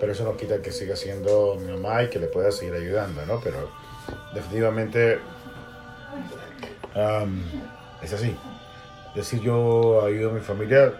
Pero 0.00 0.12
eso 0.12 0.24
no 0.24 0.36
quita 0.36 0.60
que 0.60 0.72
siga 0.72 0.96
siendo 0.96 1.56
mi 1.60 1.70
mamá 1.72 2.02
y 2.02 2.08
que 2.10 2.18
le 2.18 2.26
pueda 2.26 2.50
seguir 2.50 2.74
ayudando, 2.74 3.24
¿no? 3.24 3.40
Pero 3.42 3.70
definitivamente 4.34 5.18
am, 6.94 7.40
es 8.02 8.12
así. 8.12 8.36
Es 9.10 9.14
decir, 9.16 9.40
yo 9.40 10.04
ayudo 10.04 10.30
a 10.30 10.32
mi 10.32 10.40
familia. 10.40 10.92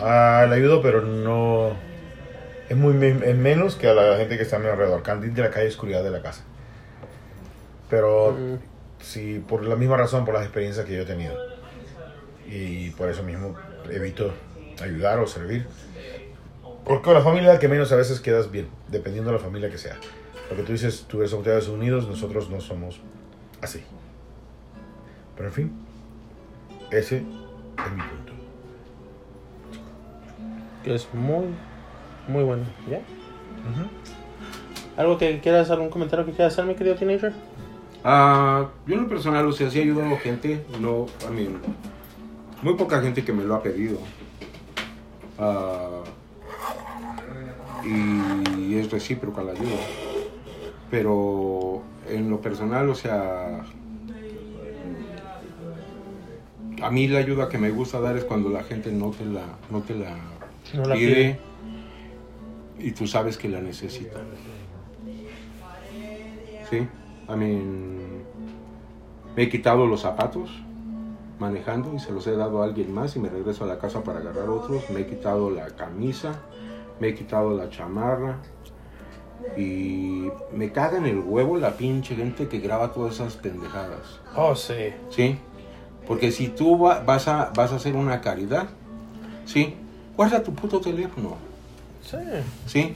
Ah, 0.00 0.46
la 0.48 0.56
ayudo, 0.56 0.82
pero 0.82 1.02
no. 1.02 1.72
Es 2.68 2.76
muy 2.76 2.94
es 3.04 3.36
menos 3.36 3.76
que 3.76 3.88
a 3.88 3.94
la 3.94 4.16
gente 4.18 4.36
que 4.36 4.42
está 4.42 4.56
a 4.56 4.58
mi 4.58 4.66
alrededor. 4.66 5.02
Candil 5.02 5.34
de 5.34 5.42
la 5.42 5.50
calle, 5.50 5.68
oscuridad 5.68 6.02
de 6.02 6.10
la 6.10 6.22
casa. 6.22 6.44
Pero 7.88 8.32
Mm, 8.32 8.54
sí, 9.00 9.42
por 9.46 9.64
la 9.64 9.76
misma 9.76 9.96
razón, 9.96 10.24
por 10.24 10.34
las 10.34 10.44
experiencias 10.44 10.84
que 10.84 10.94
yo 10.94 11.02
he 11.02 11.06
tenido. 11.06 11.34
Y 12.46 12.90
por 12.90 13.08
eso 13.08 13.22
mismo 13.22 13.54
evito 13.90 14.32
ayudar 14.82 15.18
o 15.18 15.26
servir. 15.26 15.66
Porque 16.84 17.02
con 17.02 17.14
la 17.14 17.20
familia 17.20 17.58
que 17.58 17.68
menos 17.68 17.92
a 17.92 17.96
veces 17.96 18.20
quedas 18.20 18.50
bien, 18.50 18.68
dependiendo 18.88 19.30
de 19.30 19.36
la 19.38 19.42
familia 19.42 19.70
que 19.70 19.78
sea. 19.78 19.96
Porque 20.48 20.62
tú 20.62 20.72
dices, 20.72 21.04
tú 21.06 21.18
eres 21.18 21.30
de 21.32 21.38
Estados 21.38 21.68
Unidos, 21.68 22.08
nosotros 22.08 22.48
no 22.48 22.60
somos 22.60 23.00
así. 23.60 23.82
Pero 25.36 25.48
en 25.48 25.54
fin, 25.54 25.86
ese 26.90 27.18
es 27.18 27.92
mi 27.94 28.02
punto. 28.02 28.37
Que 30.84 30.94
es 30.94 31.08
muy, 31.14 31.46
muy 32.28 32.44
bueno. 32.44 32.64
¿Ya? 32.90 33.00
¿Algo 34.96 35.18
que 35.18 35.40
quieras, 35.40 35.70
algún 35.70 35.90
comentario 35.90 36.26
que 36.26 36.32
quieras 36.32 36.52
hacer, 36.52 36.64
mi 36.64 36.74
querido 36.74 36.96
teenager? 36.96 37.32
Ah, 38.04 38.68
yo 38.86 38.94
en 38.94 39.02
lo 39.02 39.08
personal, 39.08 39.46
o 39.46 39.52
sea, 39.52 39.70
sí 39.70 39.78
he 39.78 39.82
ayudado 39.82 40.14
a 40.14 40.18
gente, 40.18 40.64
no, 40.80 41.06
a 41.26 41.30
mí, 41.30 41.48
muy 42.62 42.74
poca 42.74 43.00
gente 43.00 43.24
que 43.24 43.32
me 43.32 43.44
lo 43.44 43.54
ha 43.54 43.62
pedido. 43.62 43.98
Ah, 45.38 46.02
y 47.84 48.76
es 48.76 48.90
recíproca 48.90 49.42
la 49.42 49.52
ayuda. 49.52 49.78
Pero 50.90 51.82
en 52.08 52.30
lo 52.30 52.40
personal, 52.40 52.88
o 52.88 52.94
sea, 52.94 53.62
a 56.82 56.90
mí 56.90 57.08
la 57.08 57.18
ayuda 57.18 57.48
que 57.48 57.58
me 57.58 57.70
gusta 57.70 58.00
dar 58.00 58.16
es 58.16 58.24
cuando 58.24 58.48
la 58.48 58.62
gente 58.62 58.90
no 58.92 59.10
te 59.10 59.24
la, 59.24 59.44
no 59.70 59.80
te 59.82 59.94
la, 59.94 60.16
No 60.74 60.84
la 60.84 60.94
pide, 60.94 61.38
pide. 62.76 62.86
y 62.88 62.92
tú 62.92 63.06
sabes 63.06 63.36
que 63.38 63.48
la 63.48 63.60
necesita. 63.60 64.18
Sí, 66.70 66.76
I 67.28 67.36
mean, 67.36 68.24
me 69.36 69.42
he 69.44 69.48
quitado 69.48 69.86
los 69.86 70.02
zapatos 70.02 70.50
manejando 71.38 71.94
y 71.94 71.98
se 71.98 72.12
los 72.12 72.26
he 72.26 72.36
dado 72.36 72.62
a 72.62 72.66
alguien 72.66 72.92
más 72.92 73.16
y 73.16 73.20
me 73.20 73.28
regreso 73.28 73.64
a 73.64 73.66
la 73.68 73.78
casa 73.78 74.02
para 74.02 74.18
agarrar 74.18 74.48
otros. 74.50 74.90
Me 74.90 75.00
he 75.00 75.06
quitado 75.06 75.50
la 75.50 75.68
camisa, 75.76 76.40
me 77.00 77.08
he 77.08 77.14
quitado 77.14 77.56
la 77.56 77.70
chamarra 77.70 78.38
y 79.56 80.28
me 80.52 80.72
caga 80.72 80.98
en 80.98 81.06
el 81.06 81.20
huevo 81.20 81.56
la 81.56 81.76
pinche 81.76 82.16
gente 82.16 82.48
que 82.48 82.58
graba 82.58 82.92
todas 82.92 83.14
esas 83.14 83.36
pendejadas. 83.36 84.20
Oh, 84.36 84.54
sí. 84.54 84.92
¿sí? 85.10 85.38
Porque 86.06 86.32
si 86.32 86.48
tú 86.48 86.78
va- 86.78 87.00
vas, 87.00 87.28
a, 87.28 87.52
vas 87.54 87.72
a 87.72 87.76
hacer 87.76 87.94
una 87.94 88.20
caridad, 88.20 88.68
¿sí? 89.46 89.74
Guarda 90.18 90.42
tu 90.42 90.52
puto 90.52 90.80
teléfono, 90.80 91.36
Sí. 92.02 92.16
¿sí? 92.66 92.94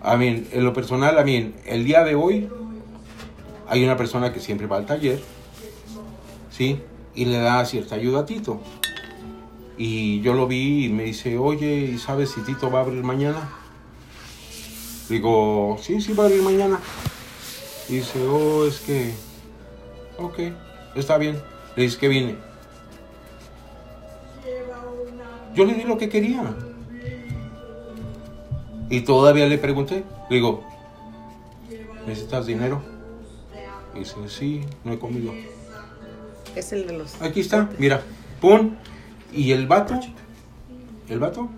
A 0.00 0.16
mí, 0.16 0.46
en 0.52 0.64
lo 0.64 0.72
personal, 0.72 1.18
a 1.18 1.24
mí, 1.24 1.52
el 1.66 1.84
día 1.84 2.04
de 2.04 2.14
hoy 2.14 2.48
hay 3.68 3.82
una 3.82 3.96
persona 3.96 4.32
que 4.32 4.38
siempre 4.38 4.68
va 4.68 4.76
al 4.76 4.86
taller, 4.86 5.20
¿sí? 6.48 6.80
Y 7.16 7.24
le 7.24 7.38
da 7.38 7.64
cierta 7.64 7.96
ayuda 7.96 8.20
a 8.20 8.24
Tito. 8.26 8.60
Y 9.76 10.20
yo 10.20 10.32
lo 10.32 10.46
vi 10.46 10.84
y 10.84 10.88
me 10.90 11.02
dice, 11.02 11.36
oye, 11.38 11.74
¿y 11.74 11.98
sabes 11.98 12.30
si 12.30 12.40
Tito 12.42 12.70
va 12.70 12.78
a 12.78 12.82
abrir 12.82 13.02
mañana? 13.02 13.50
Digo, 15.08 15.76
sí, 15.82 16.00
sí 16.00 16.12
va 16.12 16.22
a 16.22 16.26
abrir 16.28 16.42
mañana. 16.42 16.78
Y 17.88 17.96
dice, 17.96 18.24
oh, 18.28 18.64
es 18.64 18.78
que, 18.78 19.12
ok, 20.18 20.38
está 20.94 21.18
bien. 21.18 21.42
Le 21.74 21.82
dice 21.82 21.98
que 21.98 22.06
viene. 22.06 22.47
Yo 25.58 25.64
le 25.64 25.74
di 25.74 25.82
lo 25.82 25.98
que 25.98 26.08
quería. 26.08 26.54
Y 28.90 29.00
todavía 29.00 29.46
le 29.48 29.58
pregunté. 29.58 30.04
Le 30.30 30.36
digo, 30.36 30.62
¿necesitas 32.06 32.46
dinero? 32.46 32.80
Y 33.92 33.98
dice, 33.98 34.14
sí, 34.28 34.60
no 34.84 34.92
he 34.92 35.00
comido. 35.00 35.32
Es 36.54 36.72
el 36.72 36.86
de 36.86 36.96
los. 36.96 37.20
Aquí 37.20 37.40
está, 37.40 37.68
mira, 37.76 38.02
pum. 38.40 38.76
Y 39.32 39.50
el 39.50 39.66
vato, 39.66 39.98
el 41.08 41.18
vato 41.18 41.48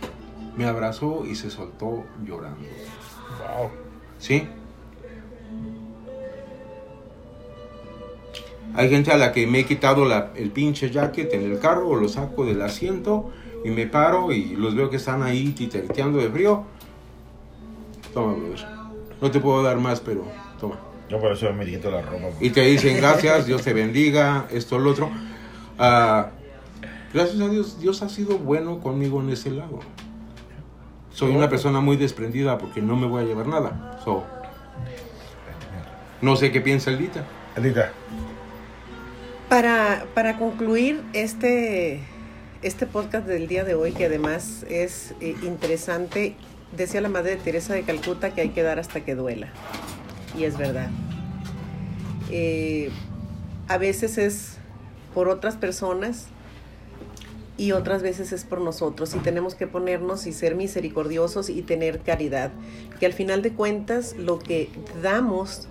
me 0.57 0.65
abrazó 0.65 1.27
y 1.27 1.35
se 1.35 1.51
soltó 1.51 2.05
llorando. 2.25 2.61
Wow. 3.39 3.69
¿Sí? 4.19 4.49
Hay 8.75 8.89
gente 8.89 9.13
a 9.13 9.19
la 9.19 9.31
que 9.33 9.47
me 9.47 9.59
he 9.61 9.65
quitado 9.67 10.07
la- 10.07 10.33
el 10.37 10.51
pinche 10.53 10.91
jacket 10.91 11.35
en 11.35 11.43
el 11.53 11.59
carro 11.59 11.91
o 11.91 11.97
lo 11.97 12.09
saco 12.09 12.47
del 12.47 12.63
asiento 12.63 13.31
y 13.65 13.71
me 13.71 13.87
paro 13.87 14.33
y 14.33 14.57
los 14.57 14.75
veo 14.75 14.91
que 14.91 14.97
están 14.97 15.23
ahí 15.23 15.51
titerteando 15.51 16.19
de 16.19 16.31
frío. 16.31 16.65
Toma, 18.15 18.35
brother. 18.35 18.67
No 19.21 19.31
te 19.31 19.41
puedo 19.41 19.63
dar 19.63 19.77
más, 19.79 20.01
pero 20.01 20.25
toma. 20.59 20.79
Yo 21.09 21.21
por 21.21 21.33
eso 21.33 21.53
me 21.53 21.67
quito 21.67 21.91
la 21.91 22.03
ropa. 22.03 22.29
Y 22.41 22.51
te 22.51 22.63
dicen 22.63 22.97
gracias, 22.97 23.47
Dios 23.47 23.63
te 23.63 23.73
bendiga, 23.73 24.47
esto, 24.51 24.79
lo 24.79 24.91
otro. 24.91 25.11
Ah, 25.79 26.31
gracias 27.13 27.41
a 27.41 27.49
Dios, 27.49 27.81
Dios 27.81 28.03
ha 28.03 28.09
sido 28.09 28.39
bueno 28.39 28.81
conmigo 28.81 29.21
en 29.21 29.31
ese 29.31 29.51
lado. 29.51 29.81
Soy 31.13 31.35
una 31.35 31.49
persona 31.49 31.81
muy 31.81 31.97
desprendida 31.97 32.57
porque 32.59 32.81
no 32.81 32.97
me 32.97 33.07
voy 33.07 33.25
a 33.25 33.27
llevar 33.27 33.49
nada. 33.49 34.01
So, 34.05 34.25
no 36.23 36.37
sé 36.37 36.53
qué 36.53 36.61
piensa 36.61 36.91
Elita. 36.91 37.25
Elita, 37.57 37.93
Para, 39.49 40.07
para 40.15 40.39
concluir 40.39 41.03
este, 41.13 42.01
este 42.63 42.87
podcast 42.87 43.27
del 43.27 43.49
día 43.49 43.65
de 43.65 43.75
hoy, 43.75 43.93
que 43.93 44.05
además 44.05 44.67
es 44.69 45.15
eh, 45.21 45.35
interesante, 45.43 46.35
decía 46.77 47.01
la 47.01 47.09
Madre 47.09 47.37
Teresa 47.37 47.75
de 47.75 47.83
Calcuta 47.85 48.35
que 48.35 48.43
hay 48.43 48.51
que 48.51 48.63
dar 48.63 48.79
hasta 48.79 49.03
que 49.03 49.15
duela. 49.15 49.49
Y 50.37 50.45
es 50.45 50.59
verdad. 50.59 50.91
Eh, 52.31 52.91
a 53.67 53.79
veces 53.79 54.19
es 54.19 54.59
por 55.15 55.29
otras 55.29 55.57
personas 55.57 56.27
y 57.57 57.73
otras 57.73 58.03
veces 58.03 58.33
es 58.33 58.45
por 58.45 58.61
nosotros 58.61 59.15
y 59.15 59.19
tenemos 59.19 59.55
que 59.55 59.67
ponernos 59.67 60.27
y 60.27 60.33
ser 60.33 60.55
misericordiosos 60.55 61.49
y 61.49 61.63
tener 61.63 62.01
caridad. 62.01 62.53
Que 62.99 63.07
al 63.07 63.15
final 63.15 63.43
de 63.43 63.53
cuentas 63.53 64.15
lo 64.19 64.39
que 64.39 64.69
damos 65.03 65.67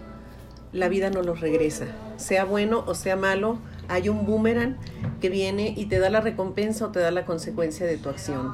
la 0.71 0.87
vida 0.87 1.09
no 1.09 1.21
los 1.21 1.39
regresa. 1.39 1.85
Sea 2.17 2.45
bueno 2.45 2.83
o 2.87 2.95
sea 2.95 3.15
malo, 3.15 3.59
hay 3.89 4.07
un 4.07 4.25
boomerang 4.25 4.77
que 5.19 5.29
viene 5.29 5.73
y 5.75 5.85
te 5.85 5.99
da 5.99 6.09
la 6.09 6.21
recompensa 6.21 6.85
o 6.85 6.89
te 6.89 6.99
da 6.99 7.11
la 7.11 7.25
consecuencia 7.25 7.85
de 7.85 7.97
tu 7.97 8.09
acción. 8.09 8.53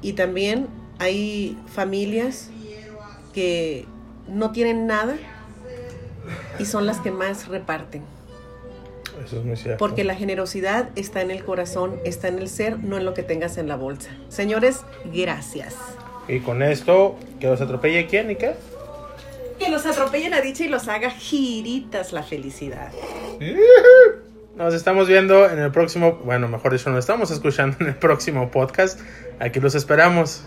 Y 0.00 0.14
también 0.14 0.68
hay 0.98 1.58
familias 1.66 2.50
que 3.32 3.86
no 4.28 4.52
tienen 4.52 4.86
nada 4.86 5.16
y 6.58 6.64
son 6.64 6.86
las 6.86 7.00
que 7.00 7.10
más 7.10 7.48
reparten. 7.48 8.02
Eso 9.24 9.38
es 9.38 9.44
muy 9.44 9.56
cierto. 9.56 9.78
Porque 9.78 10.04
la 10.04 10.14
generosidad 10.14 10.88
está 10.96 11.20
en 11.20 11.30
el 11.30 11.44
corazón, 11.44 11.96
está 12.04 12.28
en 12.28 12.38
el 12.38 12.48
ser, 12.48 12.78
no 12.78 12.96
en 12.96 13.04
lo 13.04 13.14
que 13.14 13.22
tengas 13.22 13.58
en 13.58 13.68
la 13.68 13.76
bolsa. 13.76 14.10
Señores, 14.28 14.80
gracias. 15.12 15.76
Y 16.26 16.40
con 16.40 16.62
esto, 16.62 17.16
que 17.38 17.46
los 17.46 17.60
atropelle 17.60 18.06
quién 18.06 18.30
y 18.30 18.36
qué. 18.36 18.54
Que 19.58 19.68
los 19.68 19.86
atropelle 19.86 20.30
la 20.30 20.40
dicha 20.40 20.64
y 20.64 20.68
los 20.68 20.88
haga 20.88 21.10
giritas 21.10 22.12
la 22.12 22.22
felicidad. 22.22 22.90
Nos 24.56 24.72
estamos 24.72 25.08
viendo 25.08 25.50
en 25.50 25.58
el 25.58 25.72
próximo, 25.72 26.12
bueno, 26.24 26.46
mejor 26.46 26.72
dicho, 26.72 26.88
nos 26.88 27.00
estamos 27.00 27.30
escuchando 27.32 27.76
en 27.80 27.88
el 27.88 27.96
próximo 27.96 28.52
podcast. 28.52 29.00
Aquí 29.40 29.58
los 29.58 29.74
esperamos. 29.74 30.46